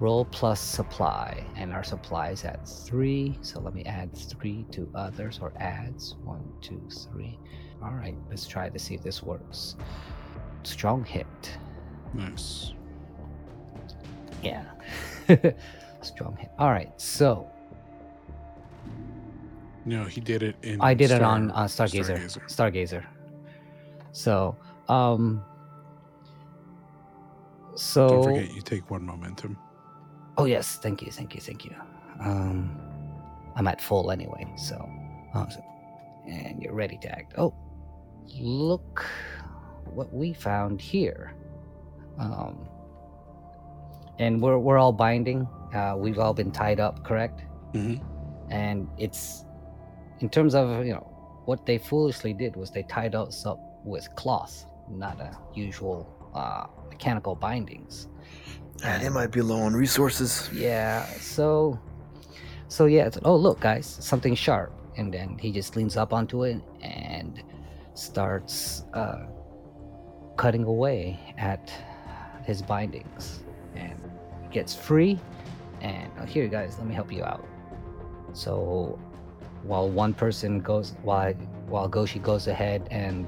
[0.00, 3.38] roll plus supply, and our supply is at three.
[3.42, 6.82] So let me add three to others, or adds one, two,
[7.12, 7.38] three.
[7.82, 9.76] All right, let's try to see if this works.
[10.62, 11.26] Strong hit.
[12.14, 12.72] nice.
[14.42, 14.64] Yeah.
[16.02, 16.50] Strong hit.
[16.58, 17.50] All right, so
[19.84, 20.80] No, he did it in.
[20.80, 22.16] I did it on uh, Stargazer.
[22.18, 23.02] Stargazer.
[23.02, 23.06] Stargazer.
[24.12, 24.56] So,
[24.88, 25.42] um,
[27.76, 29.56] so Don't forget, you take one momentum.
[30.36, 31.74] Oh yes, thank you, thank you, thank you.
[32.20, 32.78] Um,
[33.56, 34.76] I'm at full anyway, so,
[35.34, 35.64] oh, so-
[36.26, 37.34] and you're ready to act.
[37.38, 37.54] Oh,
[38.38, 39.04] look
[39.86, 41.34] what we found here.
[42.18, 42.68] Um,
[44.18, 45.48] and we're we're all binding.
[45.74, 47.42] Uh, we've all been tied up, correct?
[47.72, 48.00] Mhm.
[48.50, 49.44] And it's
[50.20, 51.06] in terms of you know
[51.46, 56.66] what they foolishly did was they tied us up with cloth, not a usual uh,
[56.90, 58.06] mechanical bindings.
[58.84, 60.48] Ah, they might be low on resources.
[60.52, 61.04] Yeah.
[61.20, 61.78] So,
[62.68, 63.10] so yeah.
[63.24, 64.72] Oh, look, guys, something sharp.
[64.96, 67.42] and then he just leans up onto it and
[67.94, 69.26] starts uh,
[70.36, 71.72] cutting away at
[72.44, 73.40] his bindings
[73.74, 73.98] and
[74.50, 75.18] gets free.
[75.80, 77.46] And oh, here, guys, let me help you out.
[78.32, 78.98] So
[79.62, 81.32] while one person goes, while
[81.68, 83.26] while Goshi goes ahead and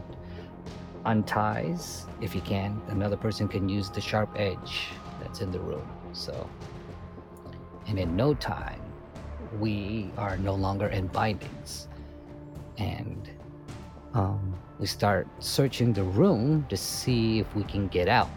[1.05, 4.89] unties, if he can, another person can use the sharp edge
[5.33, 5.89] that's in the room.
[6.13, 6.47] So,
[7.87, 8.83] and in no time,
[9.59, 11.89] we are no longer in bindings,
[12.77, 13.31] and
[14.13, 18.29] um, we start searching the room to see if we can get out.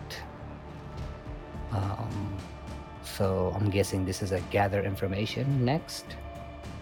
[1.71, 2.38] Um,
[3.03, 6.05] so I'm guessing this is a gather information next.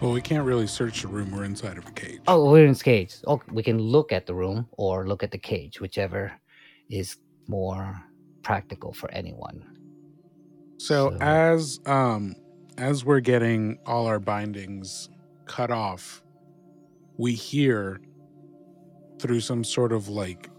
[0.00, 1.32] Well, we can't really search the room.
[1.32, 2.20] We're inside of a cage.
[2.28, 3.16] Oh, we're in a cage.
[3.26, 6.32] Oh, we can look at the room or look at the cage, whichever
[6.88, 7.16] is
[7.48, 8.00] more
[8.42, 9.73] practical for anyone.
[10.78, 12.34] So, So- as um
[12.76, 15.08] as we're getting all our bindings
[15.46, 16.22] cut off,
[17.16, 18.00] we hear
[19.20, 20.50] through some sort of like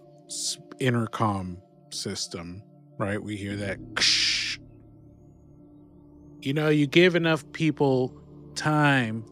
[0.80, 1.58] intercom
[1.89, 2.63] system,
[2.97, 3.21] right?
[3.21, 3.80] We hear that.
[3.95, 4.60] "Ksh."
[6.41, 8.13] You know, you give enough people
[8.56, 9.25] time,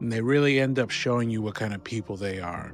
[0.00, 2.72] and they really end up showing you what kind of people they are.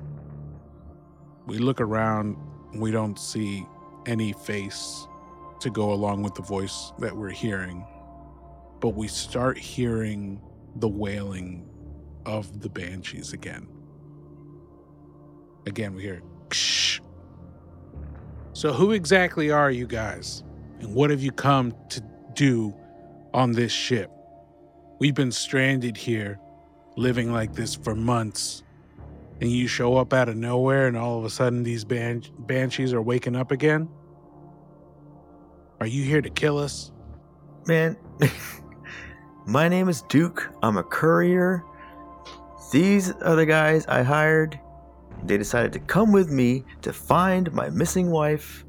[1.46, 2.36] We look around,
[2.74, 3.66] we don't see
[4.06, 5.06] any face
[5.62, 7.86] to go along with the voice that we're hearing.
[8.80, 10.40] But we start hearing
[10.76, 11.68] the wailing
[12.26, 13.68] of the banshees again.
[15.66, 17.00] Again, we hear Ksh.
[18.52, 20.42] So, who exactly are you guys?
[20.80, 22.02] And what have you come to
[22.34, 22.74] do
[23.32, 24.10] on this ship?
[24.98, 26.38] We've been stranded here,
[26.96, 28.62] living like this for months.
[29.40, 32.92] And you show up out of nowhere, and all of a sudden, these ban- banshees
[32.92, 33.88] are waking up again?
[35.82, 36.92] Are you here to kill us?
[37.66, 37.96] Man,
[39.46, 40.48] my name is Duke.
[40.62, 41.64] I'm a courier.
[42.70, 44.60] These are the guys I hired.
[45.24, 48.64] They decided to come with me to find my missing wife.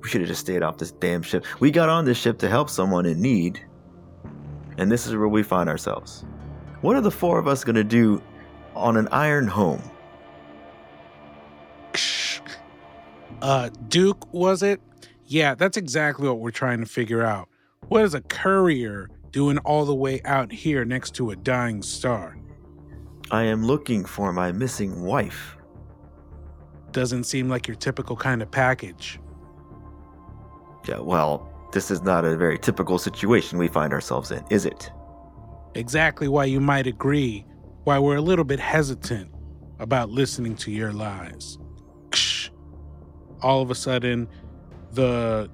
[0.00, 1.44] We should have just stayed off this damn ship.
[1.58, 3.60] We got on this ship to help someone in need.
[4.78, 6.24] And this is where we find ourselves.
[6.82, 8.22] What are the four of us going to do
[8.76, 9.82] on an iron home?
[13.42, 14.80] Uh, Duke, was it?
[15.30, 17.48] Yeah, that's exactly what we're trying to figure out.
[17.86, 22.36] What is a courier doing all the way out here next to a dying star?
[23.30, 25.56] I am looking for my missing wife.
[26.90, 29.20] Doesn't seem like your typical kind of package.
[30.88, 34.90] Yeah, well, this is not a very typical situation we find ourselves in, is it?
[35.76, 37.46] Exactly why you might agree,
[37.84, 39.30] why we're a little bit hesitant
[39.78, 41.56] about listening to your lies.
[43.42, 44.28] All of a sudden,
[44.92, 45.50] the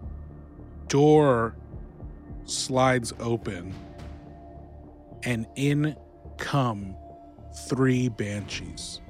[0.88, 1.56] door
[2.44, 3.74] slides open,
[5.24, 5.96] and in
[6.38, 6.94] come
[7.68, 9.00] three banshees.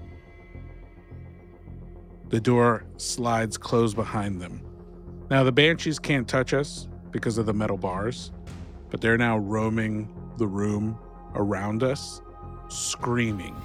[2.28, 4.60] The door slides closed behind them.
[5.30, 8.32] Now, the banshees can't touch us because of the metal bars,
[8.90, 10.98] but they're now roaming the room
[11.34, 12.20] around us,
[12.68, 13.56] screaming.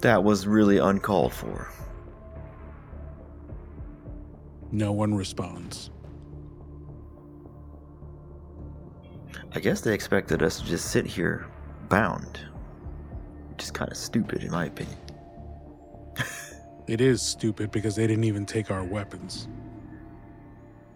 [0.00, 1.68] That was really uncalled for.
[4.72, 5.90] No one responds.
[9.54, 11.46] I guess they expected us to just sit here
[11.88, 12.40] bound.
[13.50, 14.98] Which is kind of stupid, in my opinion.
[16.88, 19.48] It is stupid because they didn't even take our weapons.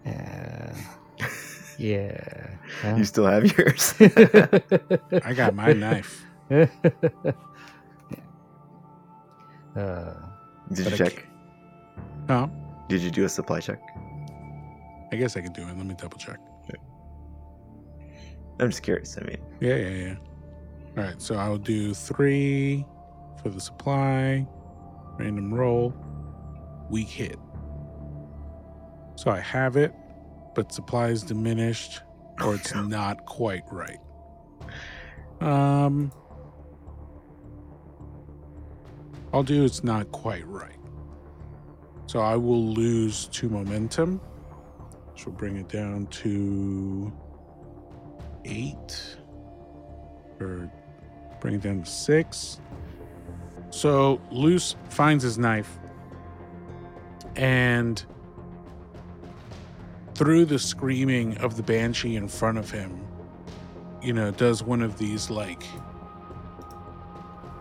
[0.06, 0.72] Uh,
[1.78, 2.46] yeah.
[2.80, 2.94] huh?
[2.96, 3.94] You still have yours?
[5.24, 6.24] I got my knife.
[9.74, 10.14] uh,
[10.72, 11.26] Did you check?
[12.28, 12.48] Oh,
[12.90, 13.80] Did you do a supply check?
[15.12, 15.76] I guess I can do it.
[15.76, 16.40] Let me double check.
[18.58, 19.16] I'm just curious.
[19.16, 20.14] I mean, Yeah, yeah, yeah.
[20.98, 22.84] All right, so I'll do three
[23.40, 24.44] for the supply,
[25.20, 25.94] random roll,
[26.90, 27.38] weak hit.
[29.14, 29.94] So I have it,
[30.56, 32.02] but supply is diminished,
[32.42, 34.00] or it's not quite right.
[35.40, 36.10] Um,
[39.32, 40.79] I'll do it's not quite right.
[42.10, 44.20] So I will lose two momentum.
[45.14, 47.12] So we'll bring it down to
[48.44, 49.16] eight
[50.40, 50.68] or
[51.40, 52.60] bring it down to six.
[53.70, 55.78] So Luce finds his knife
[57.36, 58.04] and
[60.16, 63.06] through the screaming of the banshee in front of him,
[64.02, 65.62] you know, does one of these like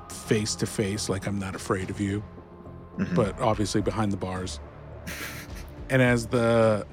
[0.10, 2.24] face to face, like I'm not afraid of you,
[3.00, 3.16] mhm.
[3.16, 4.60] but obviously behind the bars.
[5.90, 6.86] and as the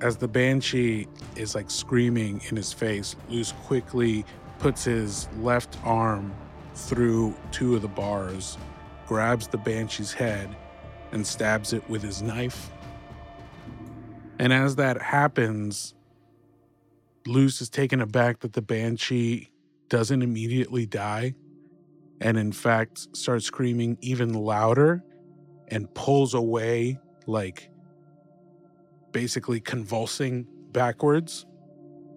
[0.00, 1.06] as the banshee
[1.36, 4.24] is like screaming in his face, Luce quickly
[4.58, 6.34] puts his left arm
[6.74, 8.58] through two of the bars,
[9.06, 10.56] grabs the banshee's head,
[11.12, 12.70] and stabs it with his knife.
[14.40, 15.94] And as that happens,
[17.26, 19.50] Luce is taken aback that the banshee
[19.88, 21.34] doesn't immediately die
[22.20, 25.04] and, in fact, starts screaming even louder
[25.72, 27.70] and pulls away, like
[29.10, 31.46] basically convulsing backwards.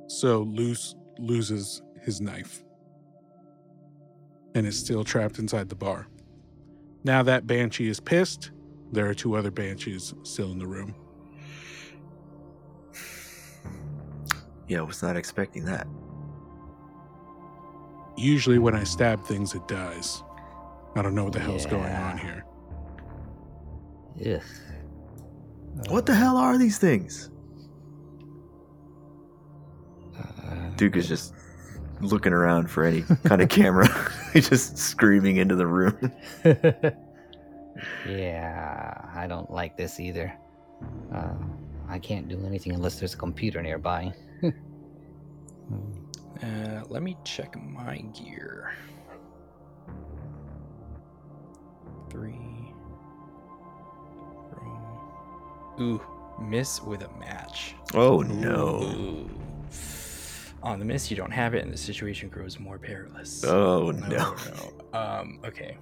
[0.07, 2.63] So Luce loses his knife
[4.53, 6.07] and is still trapped inside the bar.
[7.05, 8.51] Now that banshee is pissed,
[8.91, 10.93] there are two other banshees still in the room.
[14.67, 15.87] Yeah, I was not expecting that.
[18.17, 20.23] Usually, when I stab things, it dies.
[20.95, 22.45] I don't know what the hell's going on here.
[24.19, 24.41] Ugh.
[25.89, 27.29] What the hell are these things?
[30.17, 31.33] Uh, Duke is just
[32.01, 33.87] looking around for any kind of camera.
[34.33, 36.11] He's just screaming into the room.
[38.07, 40.33] yeah, I don't like this either.
[41.13, 41.33] Uh,
[41.87, 44.13] I can't do anything unless there's a computer nearby.
[46.43, 48.73] Uh, let me check my gear.
[52.09, 52.44] Three.
[55.79, 56.01] Ooh,
[56.39, 57.75] miss with a match.
[57.93, 58.81] Oh no.
[58.83, 59.29] Ooh.
[60.63, 63.43] On the miss, you don't have it, and the situation grows more perilous.
[63.45, 64.35] Oh No, no.
[64.93, 64.99] no.
[64.99, 65.77] Um, okay.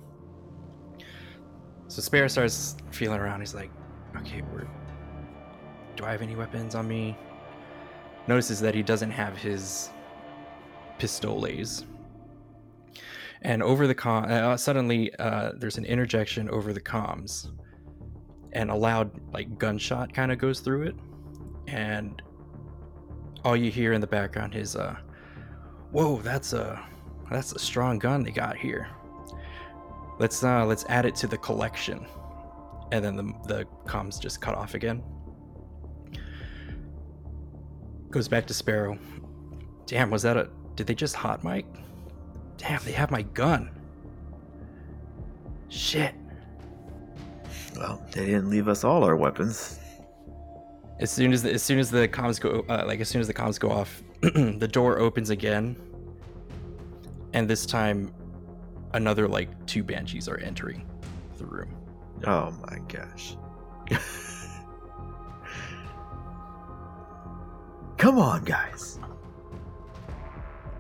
[1.88, 3.40] So Spare starts feeling around.
[3.40, 3.72] He's like,
[4.18, 4.68] okay, we're.
[5.96, 7.16] Do I have any weapons on me?
[8.28, 9.90] Notices that he doesn't have his
[10.98, 11.86] pistoles.
[13.44, 17.50] And over the com, uh, suddenly uh, there's an interjection over the comms,
[18.54, 20.96] and a loud like gunshot kind of goes through it,
[21.68, 22.22] and
[23.44, 24.96] all you hear in the background is uh,
[25.92, 26.84] "Whoa, that's a
[27.30, 28.88] that's a strong gun they got here.
[30.20, 32.06] Let's uh let's add it to the collection."
[32.92, 35.04] And then the the comms just cut off again.
[38.12, 38.98] Goes back to Sparrow.
[39.88, 41.66] Damn, was that a did they just hot mic?
[42.58, 43.72] Damn, they have my gun.
[45.70, 46.14] Shit.
[47.76, 49.80] Well, they didn't leave us all our weapons.
[51.00, 53.28] As soon as the, as soon as the comms go uh, like as soon as
[53.28, 55.76] the comms go off, the door opens again,
[57.34, 58.14] and this time,
[58.94, 60.86] another like two banshees are entering
[61.38, 61.76] the room.
[62.26, 63.36] Oh my gosh.
[67.98, 69.00] Come on, guys.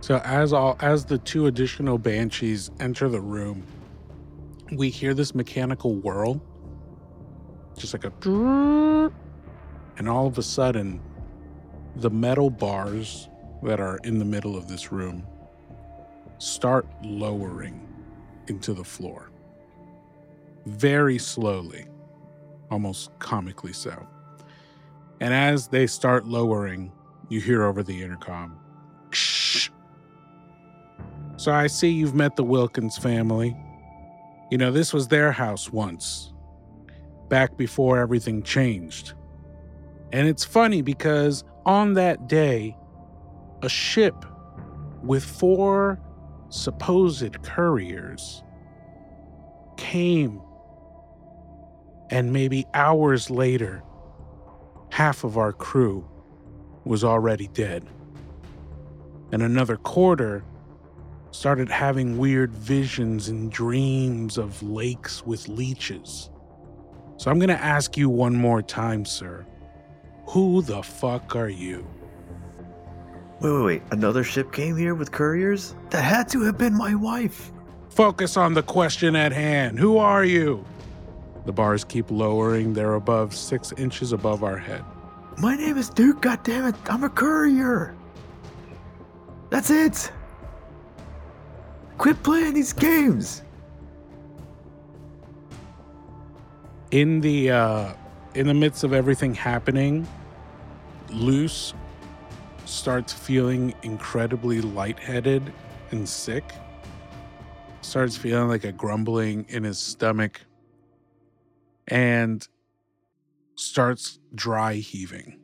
[0.01, 3.65] So as all as the two additional banshees enter the room,
[4.73, 6.41] we hear this mechanical whirl,
[7.77, 9.11] just like a,
[9.97, 11.01] and all of a sudden,
[11.97, 13.29] the metal bars
[13.61, 15.25] that are in the middle of this room
[16.37, 17.87] start lowering
[18.47, 19.29] into the floor,
[20.65, 21.85] very slowly,
[22.69, 24.07] almost comically so.
[25.21, 26.91] And as they start lowering,
[27.29, 28.59] you hear over the intercom.
[29.11, 29.69] Shh.
[31.37, 33.55] So I see you've met the Wilkins family.
[34.51, 36.32] You know, this was their house once,
[37.33, 39.15] back before everything changed.
[40.11, 42.77] And it's funny because on that day,
[43.63, 44.23] a ship
[45.01, 45.99] with four
[46.49, 48.43] supposed couriers
[49.77, 50.43] came.
[52.11, 53.81] And maybe hours later,
[54.91, 56.07] half of our crew
[56.85, 57.83] was already dead.
[59.31, 60.43] And another quarter
[61.31, 66.29] started having weird visions and dreams of lakes with leeches.
[67.23, 69.45] So I'm going to ask you one more time, sir.
[70.27, 71.87] Who the fuck are you?
[73.39, 73.81] Wait, wait, wait.
[73.91, 75.73] Another ship came here with couriers?
[75.91, 77.53] That had to have been my wife.
[77.87, 79.79] Focus on the question at hand.
[79.79, 80.65] Who are you?
[81.45, 82.73] The bars keep lowering.
[82.73, 84.83] They're above six inches above our head.
[85.37, 86.75] My name is Duke, goddammit.
[86.89, 87.95] I'm a courier.
[89.49, 90.11] That's it.
[91.97, 93.43] Quit playing these games.
[96.93, 97.91] In the uh
[98.35, 100.07] in the midst of everything happening
[101.09, 101.73] luce
[102.65, 105.51] starts feeling incredibly lightheaded
[105.91, 106.53] and sick.
[107.81, 110.41] Starts feeling like a grumbling in his stomach
[111.87, 112.47] and
[113.55, 115.39] starts dry heaving.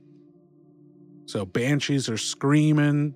[1.26, 3.16] So banshees are screaming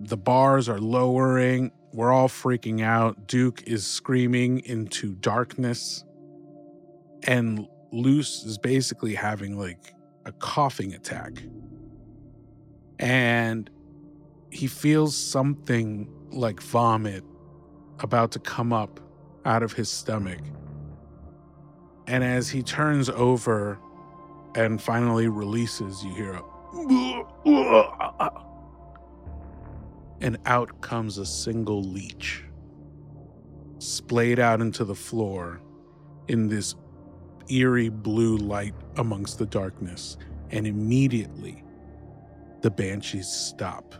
[0.00, 3.28] the bars are lowering we're all freaking out.
[3.28, 6.04] Duke is screaming into darkness
[7.24, 9.94] and Luce is basically having like
[10.24, 11.32] a coughing attack.
[12.98, 13.68] And
[14.50, 17.24] he feels something like vomit
[18.00, 19.00] about to come up
[19.44, 20.40] out of his stomach.
[22.06, 23.78] And as he turns over
[24.54, 26.42] and finally releases, you hear a
[30.20, 32.44] and out comes a single leech,
[33.78, 35.60] splayed out into the floor
[36.28, 36.74] in this
[37.48, 40.16] eerie blue light amongst the darkness.
[40.50, 41.64] And immediately,
[42.62, 43.94] the banshees stop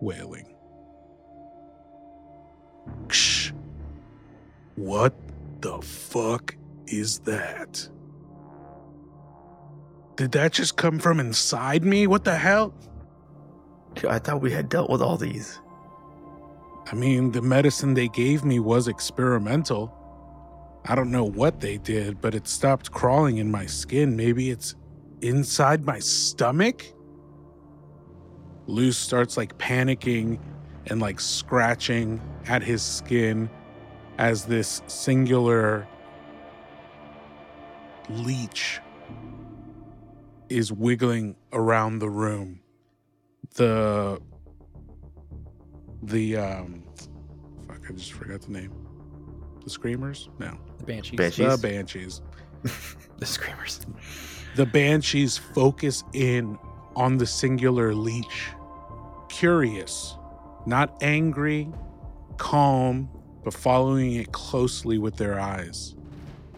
[0.00, 0.54] wailing.
[3.08, 3.52] Ksh.
[4.76, 5.14] What
[5.60, 6.54] the fuck
[6.86, 7.88] is that?
[10.16, 12.06] Did that just come from inside me?
[12.06, 12.74] What the hell?
[14.08, 15.60] I thought we had dealt with all these.
[16.86, 19.96] I mean, the medicine they gave me was experimental.
[20.86, 24.16] I don't know what they did, but it stopped crawling in my skin.
[24.16, 24.74] Maybe it's
[25.22, 26.84] inside my stomach?
[28.66, 30.38] Luce starts like panicking
[30.86, 33.48] and like scratching at his skin
[34.18, 35.88] as this singular
[38.10, 38.80] leech
[40.50, 42.60] is wiggling around the room.
[43.54, 44.20] The
[46.02, 46.84] the um
[47.66, 48.83] fuck I just forgot the name.
[49.64, 50.28] The screamers?
[50.38, 50.56] No.
[50.78, 51.16] The banshees.
[51.16, 51.60] Banshees.
[51.60, 52.22] The banshees.
[53.18, 53.80] The screamers.
[54.56, 56.58] The banshees focus in
[56.96, 58.48] on the singular leech.
[59.28, 60.16] Curious,
[60.66, 61.68] not angry,
[62.36, 63.08] calm,
[63.44, 65.94] but following it closely with their eyes.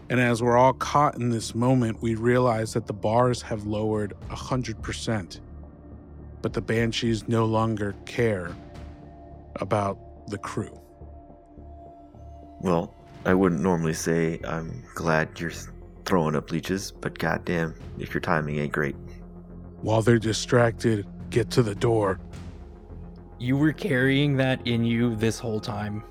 [0.09, 4.13] And as we're all caught in this moment, we realize that the bars have lowered
[4.29, 5.39] 100%.
[6.41, 8.55] But the banshees no longer care
[9.57, 9.99] about
[10.29, 10.79] the crew.
[12.61, 12.93] Well,
[13.27, 15.51] I wouldn't normally say I'm glad you're
[16.05, 18.95] throwing up leeches, but goddamn, if your timing ain't great.
[19.81, 22.21] While they're distracted, get to the door.
[23.37, 26.03] You were carrying that in you this whole time.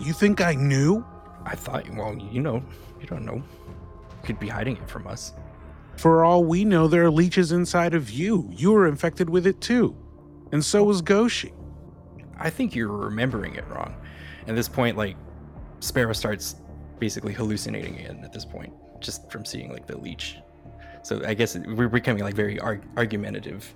[0.00, 1.02] You think I knew?
[1.46, 2.62] I thought, well, you know,
[3.00, 3.36] you don't know.
[3.36, 5.32] You could be hiding it from us.
[5.96, 8.50] For all we know, there are leeches inside of you.
[8.52, 9.96] You were infected with it too.
[10.52, 11.54] And so was Goshi.
[12.38, 13.96] I think you're remembering it wrong.
[14.46, 15.16] At this point, like,
[15.82, 16.56] Sparrow starts
[16.98, 20.38] basically hallucinating again at this point, just from seeing, like, the leech.
[21.02, 23.74] So I guess we're becoming, like, very arg- argumentative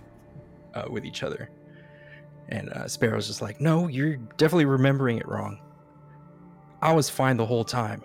[0.75, 1.51] uh, with each other.
[2.49, 5.61] And uh, Sparrow's just like, no, you're definitely remembering it wrong.
[6.81, 8.03] I was fine the whole time.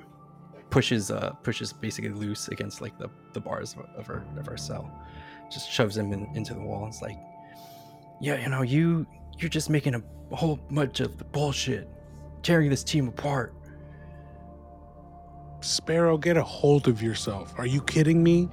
[0.72, 4.90] Pushes, uh, pushes basically Luce against like the, the bars of, our of our cell.
[5.52, 6.88] Just shoves him in, into the wall.
[6.88, 7.20] It's like,
[8.20, 9.06] yeah, you know, you
[9.38, 11.88] you're just making a whole bunch of bullshit,
[12.42, 13.54] tearing this team apart.
[15.62, 17.54] Sparrow, get a hold of yourself.
[17.58, 18.50] Are you kidding me?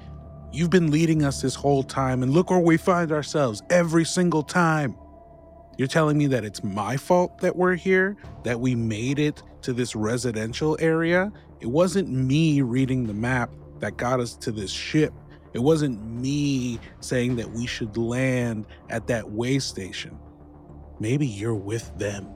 [0.53, 4.43] You've been leading us this whole time, and look where we find ourselves every single
[4.43, 4.97] time.
[5.77, 9.73] You're telling me that it's my fault that we're here, that we made it to
[9.73, 11.33] this residential area?
[11.61, 13.51] It wasn't me reading the map
[13.81, 15.13] that got us to this ship.
[15.53, 20.19] It wasn't me saying that we should land at that way station.
[21.01, 22.29] Maybe you're with them.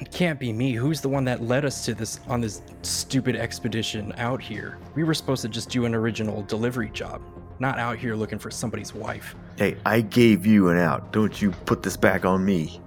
[0.00, 0.72] It can't be me.
[0.72, 4.78] Who's the one that led us to this on this stupid expedition out here?
[4.94, 7.20] We were supposed to just do an original delivery job,
[7.58, 9.34] not out here looking for somebody's wife.
[9.56, 11.12] Hey, I gave you an out.
[11.12, 12.80] Don't you put this back on me.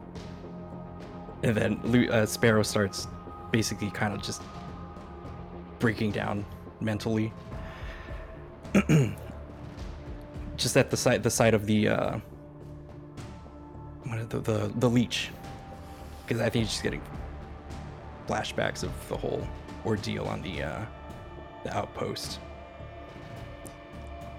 [1.43, 3.07] And then uh, Sparrow starts
[3.51, 4.41] basically kind of just
[5.77, 6.43] breaking down
[6.81, 7.31] mentally.
[10.57, 12.17] just at the side, the side of the uh,
[14.29, 15.29] the, the the leech,
[16.25, 17.01] because I think he's just getting
[18.27, 19.45] flashbacks of the whole
[19.85, 20.85] ordeal on the uh,
[21.63, 22.39] the outpost.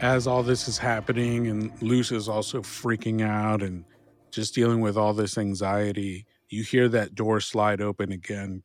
[0.00, 3.84] as all this is happening and Luce is also freaking out and
[4.30, 8.62] just dealing with all this anxiety, you hear that door slide open again.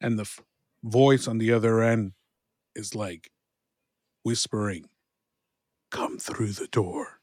[0.00, 0.40] And the f-
[0.82, 2.12] voice on the other end
[2.74, 3.30] is like
[4.24, 4.88] whispering,
[5.90, 7.20] Come through the door.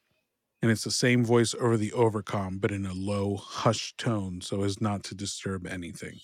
[0.61, 4.63] And it's the same voice over the overcom, but in a low, hushed tone so
[4.63, 6.19] as not to disturb anything.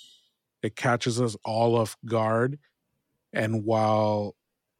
[0.61, 2.59] It catches us all off guard.
[3.33, 4.35] And while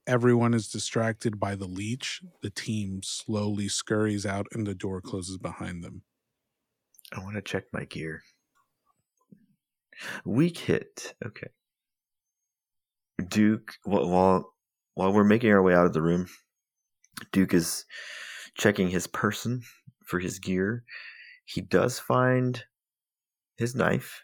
[0.05, 5.37] everyone is distracted by the leech, the team slowly scurries out and the door closes
[5.37, 6.03] behind them.
[7.11, 8.21] I want to check my gear.
[10.25, 11.15] Weak hit.
[11.25, 11.47] Okay.
[13.27, 14.53] Duke, wh- while
[14.93, 16.27] while we're making our way out of the room,
[17.31, 17.85] Duke is
[18.57, 19.61] checking his person
[20.05, 20.83] for his gear.
[21.45, 22.61] He does find
[23.57, 24.23] his knife,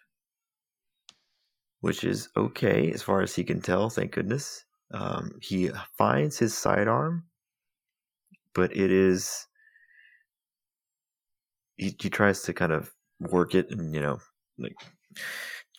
[1.82, 3.90] which is okay as far as he can tell.
[3.90, 4.66] Thank goodness.
[4.94, 7.24] Um, he finds his sidearm,
[8.54, 9.48] but it is
[11.78, 14.20] he, he tries to kind of work it and you know
[14.60, 14.76] like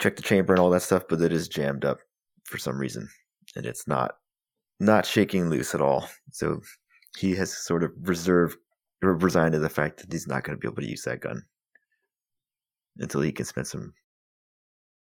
[0.01, 1.99] check the chamber and all that stuff, but it is jammed up
[2.45, 3.09] for some reason,
[3.57, 4.17] and it's not
[4.81, 6.09] not shaking loose at all.
[6.33, 6.61] So
[7.17, 8.59] he has sort of reserved
[9.03, 11.43] resigned to the fact that he's not going to be able to use that gun
[12.99, 13.93] until he can spend some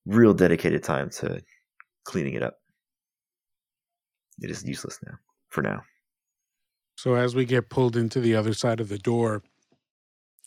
[0.06, 1.42] real dedicated time to
[2.04, 2.56] cleaning it up.
[4.42, 5.14] It is useless now,
[5.50, 5.84] for now.
[6.98, 9.44] So as we get pulled into the other side of the door,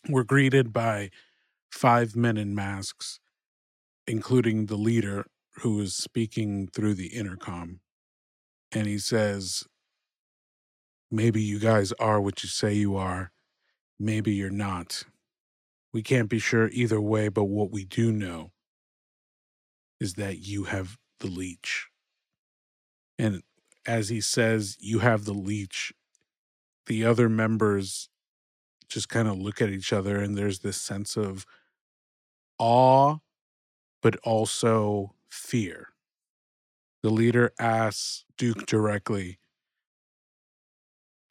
[0.09, 1.09] we're greeted by
[1.71, 3.19] five men in masks,
[4.07, 5.25] including the leader
[5.61, 7.79] who is speaking through the intercom.
[8.71, 9.63] And he says,
[11.09, 13.31] Maybe you guys are what you say you are.
[13.99, 15.03] Maybe you're not.
[15.93, 18.51] We can't be sure either way, but what we do know
[19.99, 21.87] is that you have the leech.
[23.17, 23.41] And
[23.85, 25.93] as he says, you have the leech,
[26.85, 28.09] the other members
[28.89, 31.45] just kind of look at each other and there's this sense of
[32.59, 33.17] awe,
[34.01, 35.89] but also fear.
[37.03, 39.39] The leader asks Duke directly,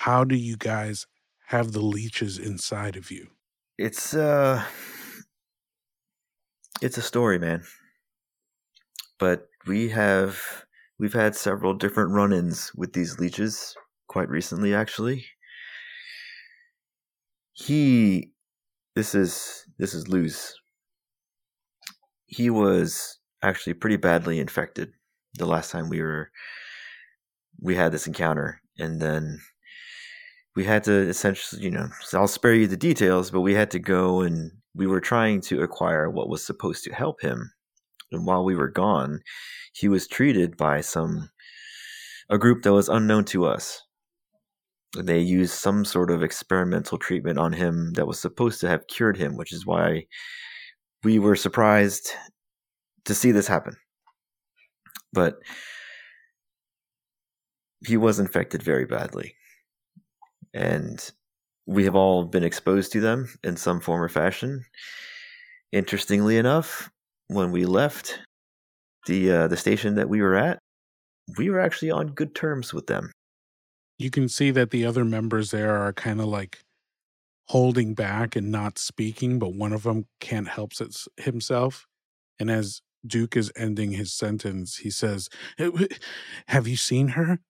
[0.07, 1.09] How do you guys
[1.49, 3.27] have the leeches inside of you?
[3.77, 4.63] It's uh
[6.81, 7.65] it's a story, man.
[9.19, 10.41] But we have
[11.01, 13.75] we've had several different run-ins with these leeches
[14.07, 15.27] quite recently actually.
[17.53, 18.31] He
[18.95, 20.55] this is this is Luce.
[22.27, 24.93] He was actually pretty badly infected
[25.35, 26.31] the last time we were
[27.61, 29.41] we had this encounter and then
[30.57, 33.79] we had to essentially you know i'll spare you the details but we had to
[33.79, 37.51] go and we were trying to acquire what was supposed to help him.
[38.13, 39.21] And while we were gone
[39.73, 41.31] he was treated by some
[42.29, 43.83] a group that was unknown to us.
[44.99, 49.17] They used some sort of experimental treatment on him that was supposed to have cured
[49.17, 50.07] him which is why
[51.05, 52.11] we were surprised
[53.05, 53.77] to see this happen.
[55.13, 55.37] But
[57.87, 59.35] he was infected very badly.
[60.57, 60.99] And
[61.67, 64.65] we have all been exposed to them in some form or fashion.
[65.73, 66.91] Interestingly enough,
[67.29, 68.19] when we left
[69.07, 70.59] the uh, the station that we were at,
[71.37, 73.13] we were actually on good terms with them.
[73.99, 76.59] You can see that the other members there are kind of like
[77.49, 80.73] holding back and not speaking, but one of them can't help
[81.17, 81.87] himself.
[82.39, 85.29] And as Duke is ending his sentence, he says,
[86.49, 87.41] Have you seen her?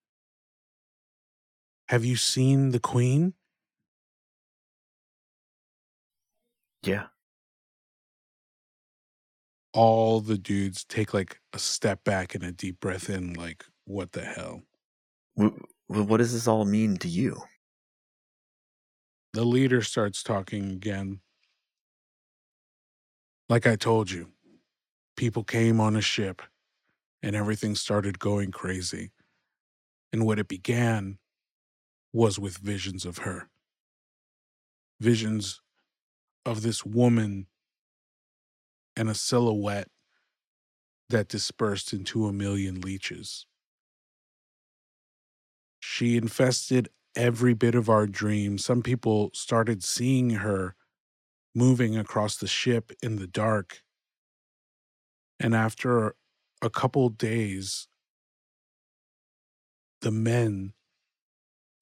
[1.88, 3.34] Have you seen the queen?
[6.82, 7.06] Yeah.
[9.72, 14.12] All the dudes take like a step back and a deep breath in, like, what
[14.12, 14.62] the hell?
[15.86, 17.40] What does this all mean to you?
[19.34, 21.20] The leader starts talking again.
[23.48, 24.32] Like I told you,
[25.16, 26.42] people came on a ship
[27.22, 29.12] and everything started going crazy.
[30.12, 31.18] And what it began
[32.16, 33.48] was with visions of her.
[34.98, 35.60] Visions
[36.46, 37.46] of this woman
[38.96, 39.88] and a silhouette
[41.10, 43.44] that dispersed into a million leeches.
[45.78, 48.64] She infested every bit of our dreams.
[48.64, 50.74] Some people started seeing her
[51.54, 53.82] moving across the ship in the dark
[55.38, 56.14] and after
[56.62, 57.88] a couple days,
[60.00, 60.72] the men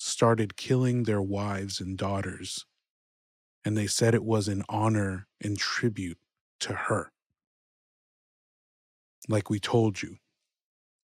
[0.05, 2.66] started killing their wives and daughters.
[3.64, 6.18] And they said it was in honor and tribute
[6.61, 7.11] to her.
[9.30, 10.18] Like we told you,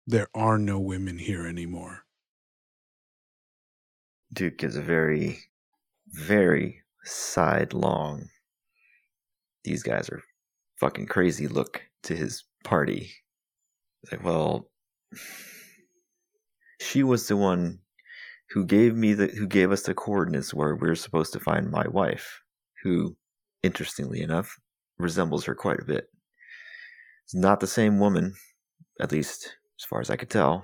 [0.08, 2.06] there are no women here anymore.
[4.32, 5.40] Duke is a very,
[6.08, 8.30] very sidelong.
[9.66, 10.24] These guys are
[10.80, 13.12] fucking crazy look to his party.
[14.04, 14.70] It's like, well,
[16.80, 17.80] she was the one
[18.56, 21.70] who gave me the who gave us the coordinates where we are supposed to find
[21.70, 22.42] my wife,
[22.82, 23.14] who,
[23.64, 24.58] interestingly enough,
[24.98, 26.08] resembles her quite a bit.
[27.26, 28.34] It's not the same woman,
[29.02, 30.64] at least as far as I could tell,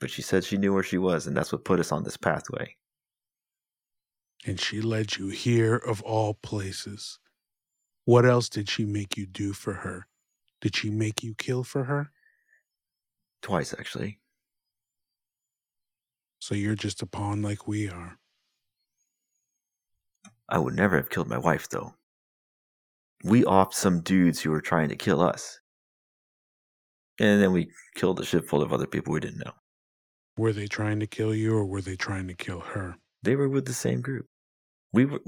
[0.00, 2.16] but she said she knew where she was, and that's what put us on this
[2.16, 2.74] pathway.
[4.46, 7.18] And she led you here of all places.
[8.06, 10.06] What else did she make you do for her?
[10.62, 12.10] Did she make you kill for her?
[13.42, 14.18] Twice, actually.
[16.38, 18.18] So you're just a pawn like we are.
[20.48, 21.94] I would never have killed my wife, though.
[23.24, 25.58] We offed some dudes who were trying to kill us.
[27.18, 29.52] And then we killed a ship full of other people we didn't know.
[30.36, 32.96] Were they trying to kill you or were they trying to kill her?
[33.22, 34.26] They were with the same group.
[34.92, 35.20] We were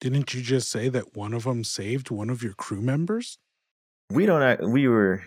[0.00, 3.38] Didn't you just say that one of them saved one of your crew members?
[4.10, 4.42] We don't.
[4.42, 5.24] act- We were.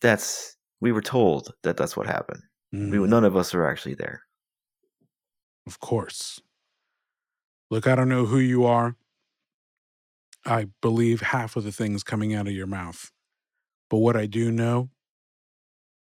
[0.00, 0.56] That's.
[0.80, 2.42] We were told that that's what happened.
[2.72, 4.22] We, Mm, none of us were actually there.
[5.66, 6.40] Of course.
[7.70, 8.96] Look, I don't know who you are.
[10.44, 13.10] I believe half of the things coming out of your mouth.
[13.88, 14.90] But what I do know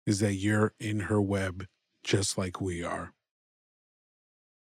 [0.07, 1.67] is that you're in her web
[2.03, 3.13] just like we are.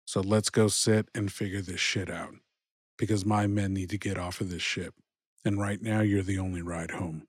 [0.05, 2.34] So let's go sit and figure this shit out
[2.97, 4.93] because my men need to get off of this ship.
[5.43, 7.28] And right now, you're the only ride home.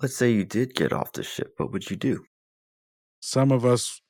[0.00, 1.54] Let's say you did get off the ship.
[1.56, 2.24] What would you do?
[3.20, 4.00] Some of us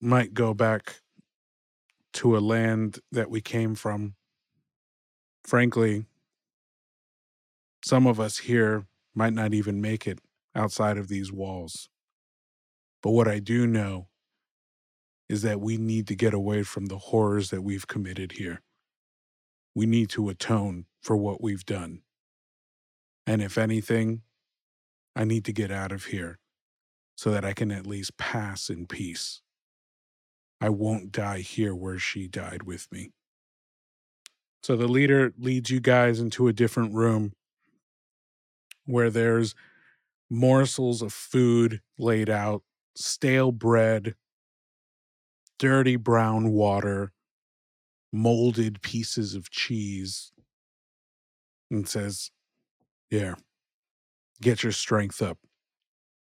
[0.00, 1.00] might go back
[2.14, 4.14] to a land that we came from.
[5.44, 6.06] Frankly,
[7.84, 10.20] some of us here might not even make it
[10.54, 11.88] outside of these walls.
[13.02, 14.08] But what I do know
[15.28, 18.62] is that we need to get away from the horrors that we've committed here.
[19.74, 22.02] We need to atone for what we've done.
[23.26, 24.22] And if anything,
[25.14, 26.38] I need to get out of here
[27.16, 29.42] so that I can at least pass in peace.
[30.60, 33.10] I won't die here where she died with me.
[34.62, 37.32] So the leader leads you guys into a different room
[38.84, 39.54] where there's
[40.30, 42.62] morsels of food laid out,
[42.96, 44.14] stale bread,
[45.58, 47.12] dirty brown water,
[48.12, 50.32] molded pieces of cheese,
[51.70, 52.30] and says,
[53.10, 53.34] Yeah,
[54.40, 55.38] get your strength up.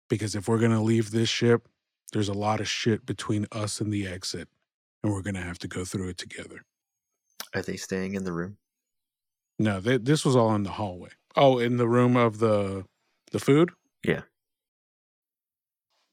[0.08, 1.68] Because if we're going to leave this ship,
[2.12, 4.48] there's a lot of shit between us and the exit,
[5.02, 6.62] and we're going to have to go through it together.
[7.54, 8.56] Are they staying in the room?
[9.58, 11.10] No, th- this was all in the hallway.
[11.36, 12.84] Oh, in the room of the
[13.32, 13.70] the food?
[14.04, 14.22] Yeah.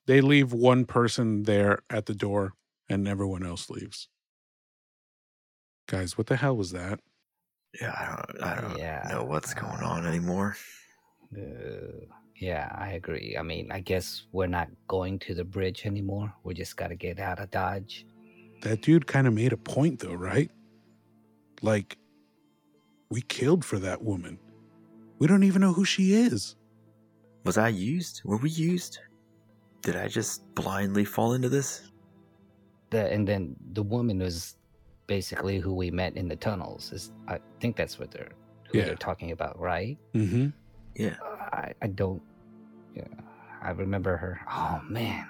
[0.07, 2.53] They leave one person there at the door
[2.89, 4.07] and everyone else leaves.
[5.87, 6.99] Guys, what the hell was that?
[7.79, 8.43] Yeah, I don't.
[8.43, 9.07] I don't Yeah.
[9.09, 10.55] know what's going on anymore.
[11.35, 12.05] Uh,
[12.37, 13.35] yeah, I agree.
[13.39, 16.33] I mean, I guess we're not going to the bridge anymore.
[16.43, 18.05] We just got to get out of Dodge.
[18.61, 20.51] That dude kind of made a point though, right?
[21.61, 21.97] Like
[23.09, 24.39] we killed for that woman.
[25.19, 26.55] We don't even know who she is.
[27.45, 28.21] Was I used?
[28.25, 28.99] Were we used?
[29.81, 31.91] Did I just blindly fall into this?
[32.89, 34.57] The, and then the woman was
[35.07, 36.91] basically who we met in the tunnels.
[36.91, 38.31] Is I think that's what they're
[38.71, 38.85] who Yeah.
[38.85, 39.97] they're talking about, right?
[40.15, 40.47] Mm-hmm.
[40.95, 41.15] Yeah.
[41.51, 42.21] I, I don't.
[42.95, 43.03] Yeah,
[43.61, 44.39] I remember her.
[44.49, 45.27] Oh man,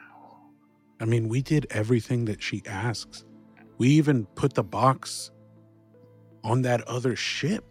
[0.99, 3.26] I mean, we did everything that she asks.
[3.78, 5.32] We even put the box
[6.43, 7.66] on that other ship.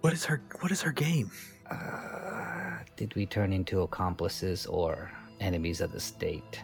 [0.00, 0.42] What is her?
[0.60, 1.30] What is her game?
[1.70, 6.62] uh, did we turn into accomplices or enemies of the state?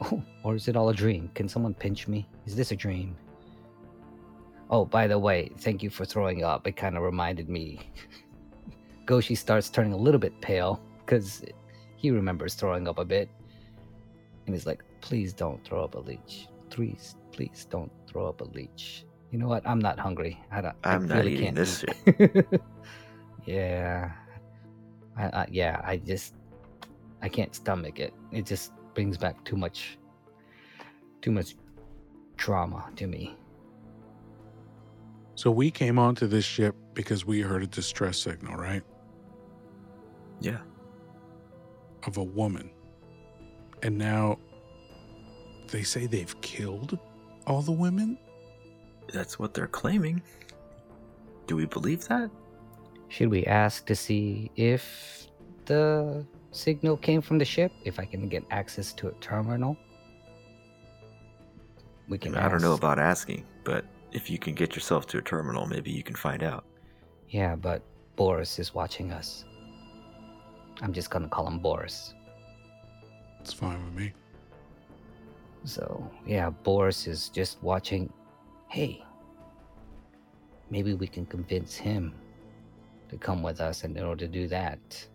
[0.00, 1.30] Oh, or is it all a dream?
[1.34, 2.26] Can someone pinch me?
[2.46, 3.16] Is this a dream?
[4.70, 6.66] Oh, by the way, thank you for throwing up.
[6.66, 7.80] It kind of reminded me.
[9.08, 11.42] Goshi starts turning a little bit pale because
[11.96, 13.30] he remembers throwing up a bit.
[14.44, 16.48] And he's like, please don't throw up a leech.
[16.68, 19.06] Please, please don't throw up a leech.
[19.30, 19.66] You know what?
[19.66, 20.38] I'm not hungry.
[20.52, 20.76] I don't.
[20.84, 22.44] I I'm not eating can't this eat.
[23.46, 24.12] yeah.
[25.16, 26.34] I, I, yeah, I just
[27.22, 28.12] I can't stomach it.
[28.30, 29.96] It just brings back too much
[31.22, 31.56] too much
[32.36, 33.38] trauma to me.
[35.34, 38.82] So we came onto this ship because we heard a distress signal, right?
[40.40, 40.58] Yeah.
[42.06, 42.70] Of a woman.
[43.82, 44.38] And now
[45.70, 46.98] they say they've killed
[47.46, 48.18] all the women?
[49.12, 50.22] That's what they're claiming.
[51.46, 52.30] Do we believe that?
[53.08, 55.28] Should we ask to see if
[55.64, 57.72] the signal came from the ship?
[57.84, 59.76] If I can get access to a terminal?
[62.08, 65.06] We I, can mean, I don't know about asking, but if you can get yourself
[65.08, 66.64] to a terminal, maybe you can find out.
[67.28, 67.82] Yeah, but
[68.16, 69.44] Boris is watching us.
[70.82, 72.14] I'm just gonna call him Boris.
[73.40, 74.12] It's fine with me.
[75.64, 78.12] So, yeah, Boris is just watching.
[78.68, 79.04] Hey,
[80.70, 82.14] maybe we can convince him
[83.08, 85.06] to come with us, and in order to do that,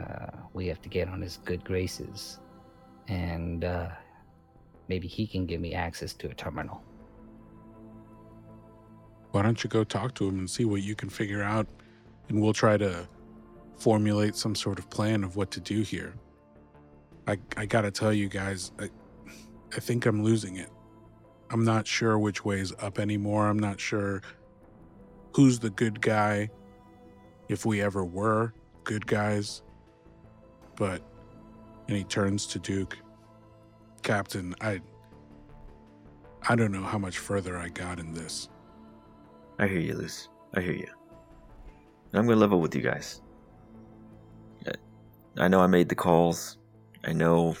[0.00, 2.38] uh, we have to get on his good graces.
[3.08, 3.88] And uh,
[4.88, 6.82] maybe he can give me access to a terminal.
[9.32, 11.66] Why don't you go talk to him and see what you can figure out?
[12.28, 13.06] And we'll try to
[13.80, 16.14] formulate some sort of plan of what to do here.
[17.26, 18.90] I, I gotta tell you guys, I,
[19.74, 20.68] I think I'm losing it.
[21.50, 23.48] I'm not sure which way is up anymore.
[23.48, 24.22] I'm not sure
[25.34, 26.50] who's the good guy,
[27.48, 28.52] if we ever were
[28.84, 29.62] good guys.
[30.76, 31.02] But,
[31.88, 32.98] and he turns to Duke,
[34.02, 34.80] Captain, I,
[36.48, 38.48] I don't know how much further I got in this.
[39.58, 40.28] I hear you, Luce.
[40.54, 40.88] I hear you.
[42.12, 43.20] I'm gonna level with you guys.
[45.36, 46.58] I know I made the calls.
[47.04, 47.56] I know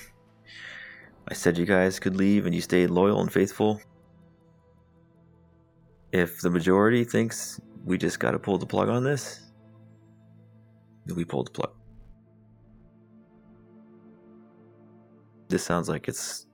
[1.28, 3.80] I said you guys could leave and you stayed loyal and faithful.
[6.12, 9.50] If the majority thinks we just gotta pull the plug on this,
[11.06, 11.72] then we pull the plug.
[15.48, 16.46] This sounds like it's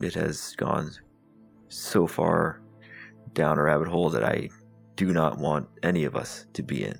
[0.00, 0.90] it has gone
[1.68, 2.60] so far
[3.34, 4.48] down a rabbit hole that I
[4.96, 6.98] do not want any of us to be in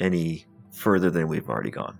[0.00, 1.98] any further than we've already gone.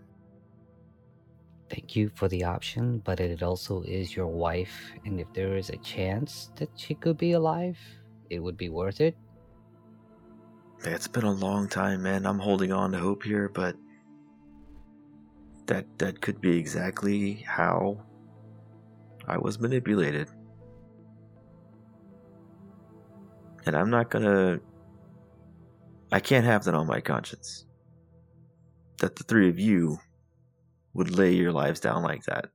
[1.73, 5.71] Thank you for the option, but it also is your wife, and if there is
[5.71, 7.79] a chance that she could be alive,
[8.29, 9.17] it would be worth it.
[10.85, 12.27] It's been a long time, man.
[12.27, 13.75] I'm holding on to hope here, but
[15.65, 18.05] that that could be exactly how
[19.27, 20.29] I was manipulated.
[23.65, 24.61] And I'm not gonna.
[26.11, 27.65] I can't have that on my conscience.
[28.99, 29.99] That the three of you
[30.95, 32.47] would lay your lives down like that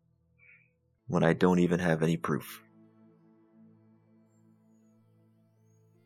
[1.08, 2.62] when I don't even have any proof.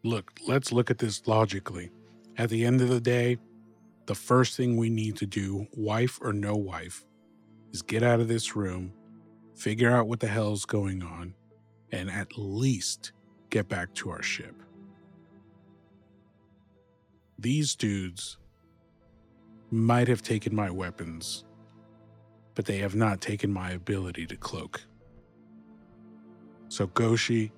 [0.04, 1.92] Look, let's look at this logically.
[2.38, 3.38] At the end of the day,
[4.06, 7.06] the first thing we need to do, wife or no wife,
[7.72, 8.94] is get out of this room,
[9.56, 11.36] figure out what the hell's going on,
[11.92, 13.12] and at least
[13.50, 14.56] get back to our ship.
[17.38, 18.38] These dudes
[19.70, 21.46] might have taken my weapons,
[22.56, 24.82] but they have not taken my ability to cloak.
[26.70, 27.52] So, Goshi,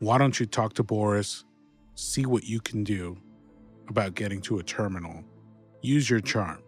[0.00, 1.44] why don't you talk to Boris,
[1.94, 3.16] see what you can do
[3.88, 5.24] about getting to a terminal?
[5.80, 6.62] Use your charm.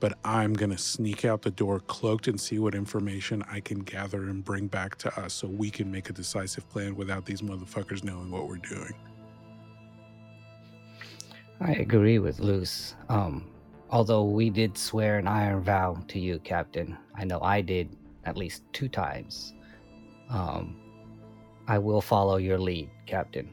[0.00, 3.80] But I'm going to sneak out the door cloaked and see what information I can
[3.80, 7.42] gather and bring back to us so we can make a decisive plan without these
[7.42, 8.94] motherfuckers knowing what we're doing.
[11.60, 12.94] I agree with Luce.
[13.08, 13.50] Um,
[13.90, 16.96] although we did swear an iron vow to you, Captain.
[17.14, 19.54] I know I did at least two times.
[20.28, 20.76] Um,
[21.66, 23.50] I will follow your lead, Captain.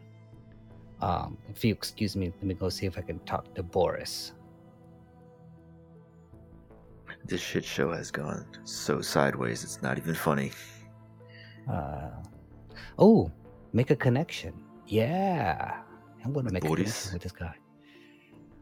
[1.01, 4.33] Um, if you excuse me, let me go see if I can talk to Boris.
[7.25, 10.51] This shit show has gone so sideways, it's not even funny.
[11.69, 12.11] Uh,
[12.99, 13.31] oh,
[13.73, 14.53] make a connection.
[14.85, 15.81] Yeah,
[16.23, 17.55] I'm gonna With make a connection with this guy.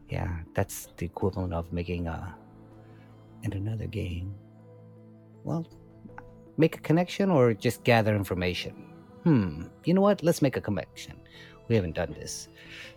[0.08, 2.34] Yeah, that's the equivalent of making a
[3.42, 4.34] in another game.
[5.44, 5.66] Well,
[6.56, 8.74] make a connection or just gather information.
[9.24, 9.64] Hmm.
[9.84, 10.22] You know what?
[10.22, 11.14] Let's make a connection.
[11.68, 12.48] We haven't done this,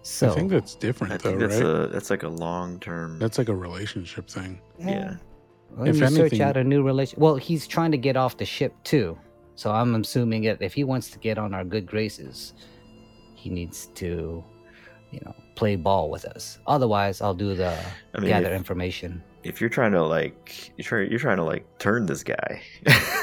[0.02, 1.86] so I think that's different, I though, think that's right?
[1.86, 3.18] a that's like a long term.
[3.18, 4.60] That's like a relationship thing.
[4.78, 5.16] yeah.
[5.76, 8.36] When If you search anything- out a new relation, well, he's trying to get off
[8.38, 9.18] the ship too.
[9.56, 12.54] So I'm assuming that if he wants to get on our good graces,
[13.36, 14.44] he needs to,
[15.12, 16.60] you know, play ball with us.
[16.68, 17.76] Otherwise, I'll do the
[18.16, 19.22] I mean, gather if- information.
[19.44, 22.62] if you're trying to like you're trying you're trying to like turn this guy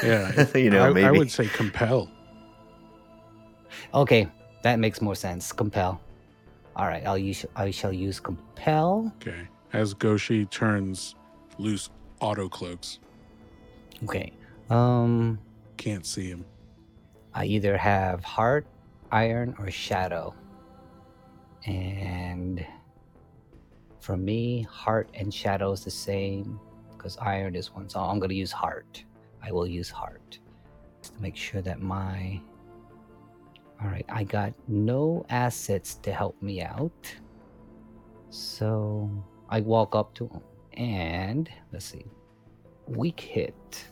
[0.03, 2.09] Yeah, you know I, maybe I would say compel.
[3.93, 4.27] Okay,
[4.63, 5.51] that makes more sense.
[5.51, 5.99] Compel.
[6.75, 7.45] All right, I'll use.
[7.55, 9.13] I shall use compel.
[9.21, 9.47] Okay.
[9.73, 11.15] As Goshi turns
[11.57, 11.89] Luce
[12.21, 12.99] auto cloaks,
[14.03, 14.33] Okay.
[14.69, 15.39] Um,
[15.77, 16.43] can't see him.
[17.33, 18.65] I either have heart,
[19.11, 20.33] iron, or shadow.
[21.65, 22.65] And
[23.99, 26.59] for me, heart and shadow is the same
[26.95, 27.89] because iron is one.
[27.89, 29.03] So I'm going to use heart.
[29.41, 30.39] I will use heart
[31.01, 32.39] to make sure that my.
[33.81, 37.13] All right, I got no assets to help me out.
[38.29, 39.09] So
[39.49, 40.41] I walk up to him
[40.73, 42.05] and let's see.
[42.87, 43.85] Weak hit.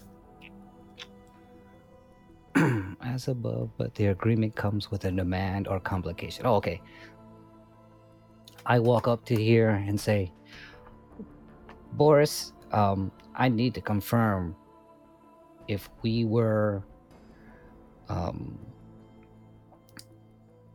[3.02, 6.46] as above, but the agreement comes with a demand or complication.
[6.46, 6.82] Oh, okay.
[8.66, 10.32] I walk up to here and say,
[11.94, 14.56] Boris, um, I need to confirm
[15.68, 16.84] if we were,
[18.10, 18.58] um,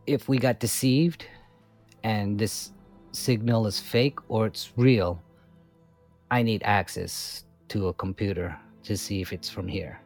[0.07, 1.26] if we got deceived
[2.05, 2.72] and this
[3.12, 5.22] signal is fake or it's real.
[6.30, 10.01] I need access to a computer to see if it's from here.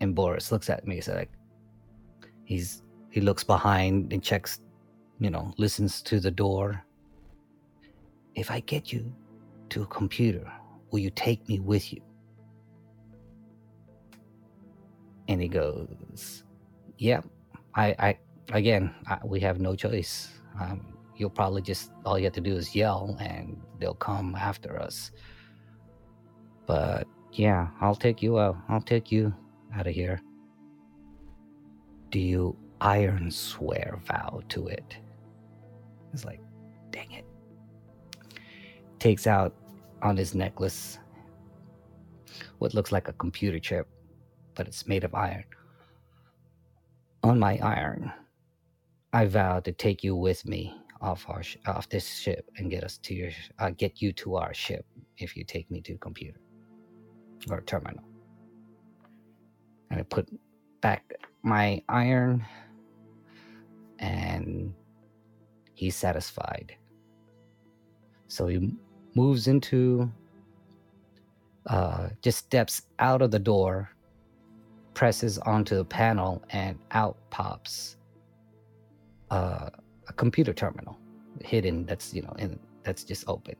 [0.00, 0.96] And Boris looks at me.
[0.96, 1.30] He's like,
[2.44, 4.60] he's he looks behind and checks,
[5.20, 6.84] you know, listens to the door.
[8.34, 9.12] If I get you
[9.70, 10.50] to a computer,
[10.90, 12.00] will you take me with you?
[15.28, 16.44] And he goes,
[16.96, 17.20] "Yeah,
[17.74, 18.18] I, I
[18.52, 20.30] again, I, we have no choice.
[20.60, 24.80] Um, you'll probably just all you have to do is yell, and they'll come after
[24.80, 25.10] us.
[26.66, 28.56] But yeah, I'll take you out.
[28.68, 29.34] I'll take you
[29.74, 30.20] out of here.
[32.10, 34.96] Do you iron swear vow to it?
[36.12, 36.40] It's like,
[36.90, 37.24] dang it.
[38.98, 39.54] Takes out
[40.02, 40.98] on his necklace
[42.58, 43.88] what looks like a computer chip,
[44.54, 45.44] but it's made of iron.
[47.22, 48.12] On my iron,
[49.12, 52.84] I vow to take you with me off our sh- off this ship and get
[52.84, 54.84] us to your uh, get you to our ship
[55.18, 56.40] if you take me to computer
[57.50, 58.02] or terminal.
[59.90, 60.28] And I put
[60.80, 62.44] back my iron,
[63.98, 64.74] and
[65.78, 66.74] he's satisfied.
[68.26, 68.74] So he
[69.14, 70.10] moves into,
[71.66, 73.90] uh, just steps out of the door,
[74.94, 77.96] presses onto the panel, and out pops
[79.30, 79.70] uh,
[80.08, 80.98] a computer terminal
[81.44, 83.54] hidden that's you know in that's just open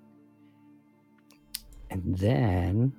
[1.90, 2.92] and then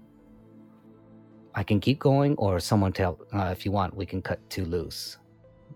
[1.56, 4.64] i can keep going or someone tell uh, if you want we can cut to
[4.64, 5.18] Luce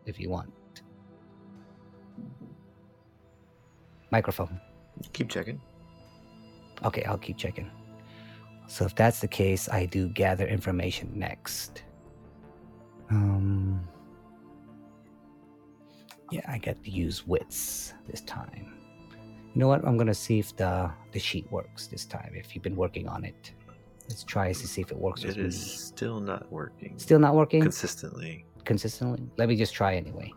[0.05, 0.53] if you want
[4.17, 4.55] microphone.
[5.17, 5.59] Keep checking.
[6.87, 7.69] okay i'll keep checking.
[8.67, 11.71] So if that's the case i do gather information next.
[13.09, 13.87] Um
[16.35, 18.65] yeah i get to use wits this time.
[19.53, 19.81] You know what?
[19.87, 20.73] I'm gonna see if the
[21.15, 23.41] the sheet works this time if you've been working on it.
[24.09, 25.67] Let's try to see if it works It is me.
[25.91, 26.93] still not working.
[27.07, 27.61] Still not working?
[27.61, 28.33] Consistently.
[28.71, 29.21] consistently?
[29.39, 30.29] Let me just try anyway.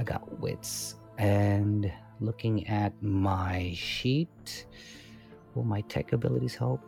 [0.00, 1.90] I got wits and
[2.24, 4.66] looking at my sheet.
[5.54, 6.80] Will my tech abilities help?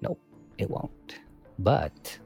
[0.00, 0.20] Nope
[0.60, 1.20] it won't.
[1.58, 2.18] But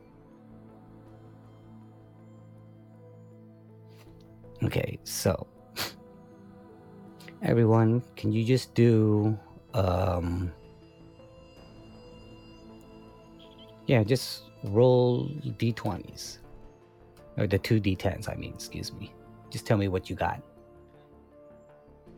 [4.62, 5.46] okay so
[7.42, 9.38] everyone can you just do
[9.74, 10.50] um
[13.86, 15.28] yeah just roll
[15.58, 16.38] d20s
[17.36, 19.12] or the two d10s i mean excuse me.
[19.50, 20.42] Just tell me what you got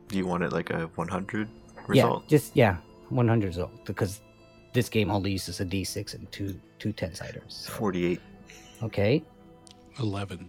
[0.09, 1.49] Do you want it like a 100
[1.87, 2.23] result?
[2.23, 2.77] yeah just yeah
[3.11, 4.21] 100 result because
[4.73, 8.21] this game only uses a d6 and two two 10 siders so- 48.
[8.83, 9.23] okay
[9.99, 10.49] 11.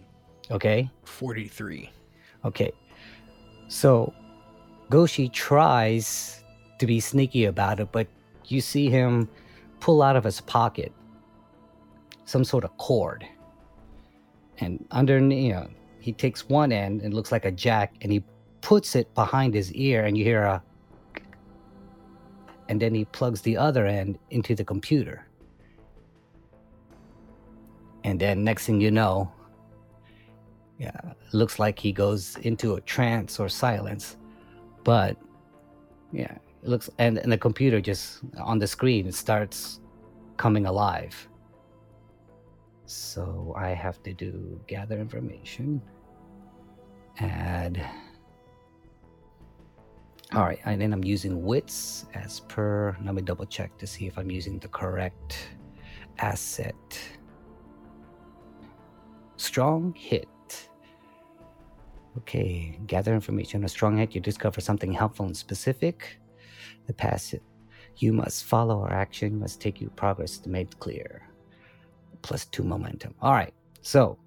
[0.50, 1.90] okay 43.
[2.44, 2.72] Okay.
[3.68, 4.12] So
[4.90, 6.42] Goshi tries
[6.78, 8.06] to be sneaky about it, but
[8.46, 9.28] you see him
[9.80, 10.92] pull out of his pocket
[12.24, 13.26] some sort of cord.
[14.58, 15.68] And underneath, you know,
[16.00, 18.22] he takes one end and it looks like a jack and he
[18.60, 20.62] puts it behind his ear and you hear a
[22.68, 25.26] and then he plugs the other end into the computer.
[28.04, 29.32] And then next thing you know,
[30.78, 31.00] yeah,
[31.32, 34.16] looks like he goes into a trance or silence.
[34.84, 35.16] But
[36.12, 39.80] yeah, it looks and, and the computer just on the screen starts
[40.36, 41.28] coming alive.
[42.86, 45.82] So I have to do gather information.
[47.18, 47.84] Add
[50.34, 52.94] all right, and then I'm using wits as per.
[53.02, 55.48] Let me double check to see if I'm using the correct
[56.18, 56.74] asset.
[59.36, 60.28] Strong hit.
[62.18, 63.62] Okay, gather information.
[63.62, 66.20] On a strong hit, you discover something helpful and specific.
[66.86, 67.42] The passive,
[67.96, 71.22] you must follow our action, must take you progress to make clear.
[72.20, 73.14] Plus two momentum.
[73.22, 74.18] All right, so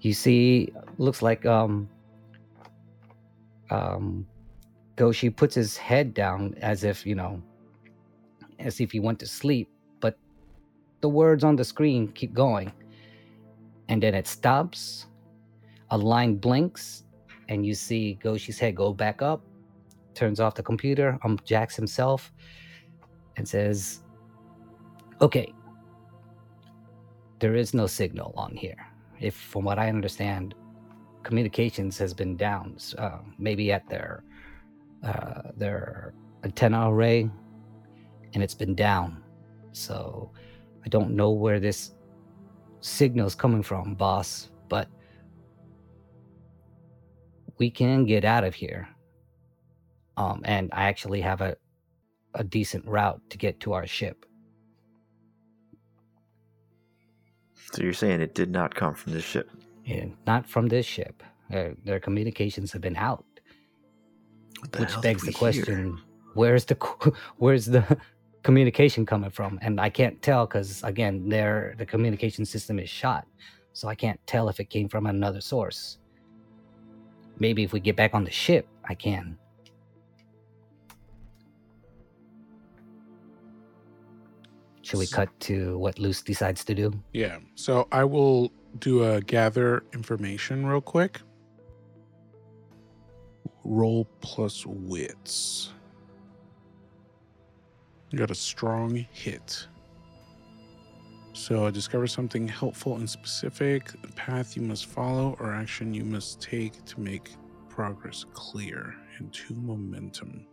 [0.00, 1.88] you see, looks like um,
[3.70, 4.26] um,
[4.98, 7.40] Goshi puts his head down as if you know,
[8.58, 9.70] as if he went to sleep,
[10.00, 10.18] but
[11.00, 12.72] the words on the screen keep going,
[13.88, 15.06] and then it stops
[15.90, 17.04] a line blinks
[17.48, 19.40] and you see Goshi's head go back up,
[20.14, 22.32] turns off the computer, um jacks himself,
[23.36, 24.02] and says,
[25.20, 25.54] Okay,
[27.38, 28.84] there is no signal on here.
[29.20, 30.56] If from what I understand,
[31.22, 34.24] communications has been down, uh, maybe at their
[35.02, 37.30] uh, their antenna array,
[38.34, 39.22] and it's been down.
[39.72, 40.32] So
[40.84, 41.92] I don't know where this
[42.80, 44.88] signal's coming from, boss, but
[47.58, 48.88] we can get out of here.
[50.16, 51.56] Um, and I actually have a,
[52.34, 54.24] a decent route to get to our ship.
[57.72, 59.50] So you're saying it did not come from this ship?
[59.86, 61.22] And not from this ship.
[61.52, 63.24] Uh, their communications have been out,
[64.78, 65.64] which begs the we hear?
[65.64, 66.00] question:
[66.34, 66.76] Where's the
[67.36, 67.98] where's the
[68.42, 69.58] communication coming from?
[69.62, 73.26] And I can't tell because again, there the communication system is shot,
[73.72, 75.98] so I can't tell if it came from another source.
[77.38, 79.38] Maybe if we get back on the ship, I can.
[84.88, 86.92] Should we cut to what Luce decides to do?
[87.12, 87.40] Yeah.
[87.56, 91.20] So I will do a gather information real quick.
[93.70, 95.74] Roll plus wits.
[98.08, 99.68] You got a strong hit.
[101.34, 106.04] So I discover something helpful and specific, a path you must follow, or action you
[106.04, 107.28] must take to make
[107.68, 110.46] progress clear, and two momentum.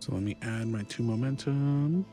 [0.00, 2.04] So let me add my two momentum.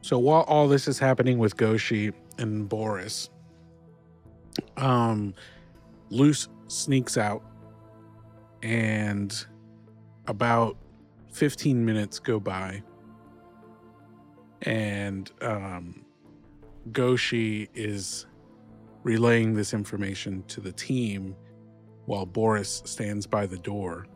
[0.00, 3.30] So while all this is happening with Goshi and Boris,
[4.76, 5.34] um,
[6.68, 7.42] sneaks out,
[8.62, 9.44] and
[10.26, 10.76] about
[11.32, 12.82] 15 minutes go by,
[14.62, 16.04] and um,
[16.90, 18.26] Goshi is
[19.02, 21.34] relaying this information to the team
[22.06, 24.06] while Boris stands by the door.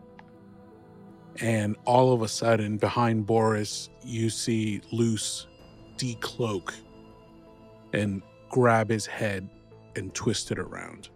[1.40, 5.46] And all of a sudden, behind Boris, you see Luce
[5.98, 6.72] decloak
[7.92, 9.48] and grab his head
[9.96, 11.08] and twist it around.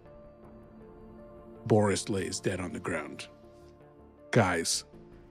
[1.66, 3.28] Boris lays dead on the ground.
[4.30, 4.84] Guys,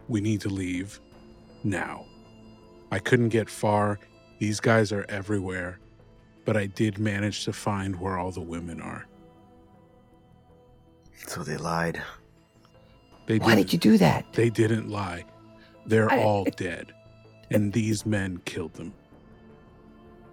[0.08, 1.00] we need to leave
[1.64, 2.06] now.
[2.91, 4.00] I couldn't get far.
[4.39, 5.80] These guys are everywhere,
[6.45, 9.06] but I did manage to find where all the women are.
[11.28, 12.02] So they lied.
[13.28, 14.26] They Why did you do that?
[14.34, 15.26] They didn't lie.
[15.86, 16.93] They're I- all dead.
[17.52, 18.93] And these men killed them.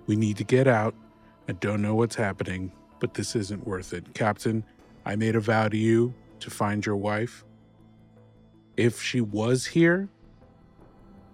[0.06, 0.94] We need to get out.
[1.48, 4.14] I don't know what's happening, but this isn't worth it.
[4.14, 4.64] Captain,
[5.04, 7.44] I made a vow to you to find your wife.
[8.76, 10.08] If she was here,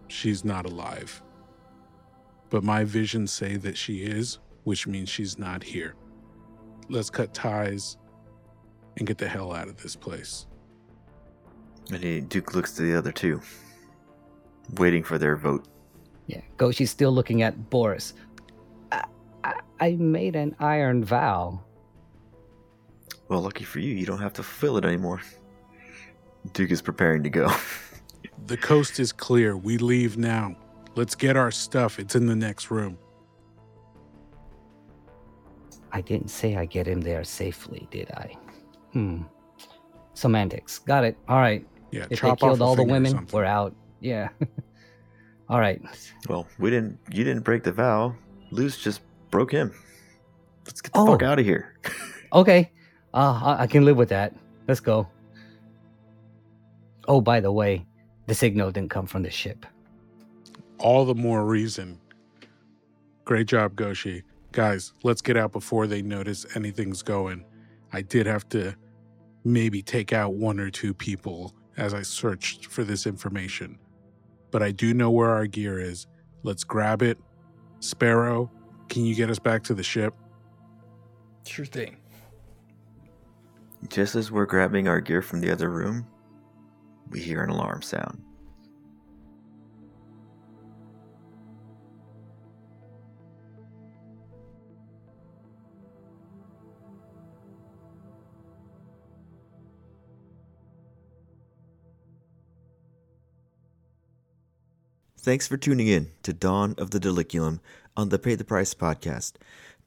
[0.08, 1.22] she's not alive.
[2.50, 5.94] But my visions say that she is, which means she's not here.
[6.88, 7.96] Let's cut ties
[8.98, 10.46] and get the hell out of this place.
[11.90, 13.40] And he, Duke looks to the other two,
[14.76, 15.66] waiting for their vote.
[16.26, 18.14] Yeah, Goshi's still looking at Boris.
[19.82, 21.60] I, I, I made an iron vow.
[23.28, 25.20] Well, lucky for you, you don't have to fulfill it anymore.
[26.52, 27.52] Duke is preparing to go.
[28.46, 29.56] The coast is clear.
[29.56, 30.56] We leave now.
[30.96, 32.00] Let's get our stuff.
[32.00, 32.98] It's in the next room.
[35.92, 38.36] I didn't say I get him there safely, did I?
[38.92, 39.22] Hmm.
[40.14, 40.80] Semantics.
[40.80, 41.16] Got it.
[41.28, 41.64] All right.
[41.92, 43.76] Yeah, If they chop off killed a all the women, we're out.
[44.00, 44.30] Yeah.
[45.48, 45.80] all right.
[46.28, 46.98] well, we didn't.
[47.12, 48.12] You didn't break the vow.
[48.50, 49.02] Luce just
[49.32, 49.74] broke him.
[50.64, 51.26] Let's get the fuck Oh.
[51.26, 51.74] out of here.
[52.34, 52.70] Okay.
[53.12, 54.34] Uh, I, I can live with that.
[54.66, 55.06] Let's go.
[57.06, 57.84] Oh, by the way,
[58.26, 59.66] the signal didn't come from the ship.
[60.78, 62.00] All the more reason.
[63.26, 64.22] Great job, Goshi.
[64.52, 67.44] Guys, let's get out before they notice anything's going.
[67.92, 68.74] I did have to
[69.44, 73.78] maybe take out one or two people as I searched for this information.
[74.50, 76.06] But I do know where our gear is.
[76.44, 77.18] Let's grab it.
[77.80, 78.50] Sparrow,
[78.88, 80.14] can you get us back to the ship?
[81.44, 81.96] Sure thing.
[83.88, 86.06] Just as we're grabbing our gear from the other room,
[87.10, 88.22] we hear an alarm sound.
[105.24, 107.60] Thanks for tuning in to Dawn of the Diliculum
[107.96, 109.32] on the Pay the Price podcast.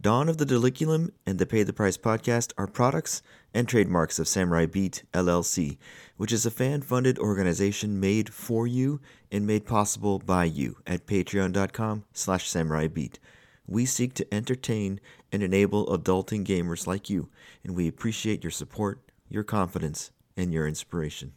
[0.01, 3.21] Dawn of the Diliculum and the Pay the Price podcast are products
[3.53, 5.77] and trademarks of Samurai Beat LLC,
[6.17, 8.99] which is a fan funded organization made for you
[9.31, 13.19] and made possible by you at patreon.com slash samurai beat.
[13.67, 14.99] We seek to entertain
[15.31, 17.29] and enable adulting gamers like you,
[17.63, 18.99] and we appreciate your support,
[19.29, 21.33] your confidence, and your inspiration.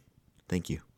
[0.47, 0.88] Thank you.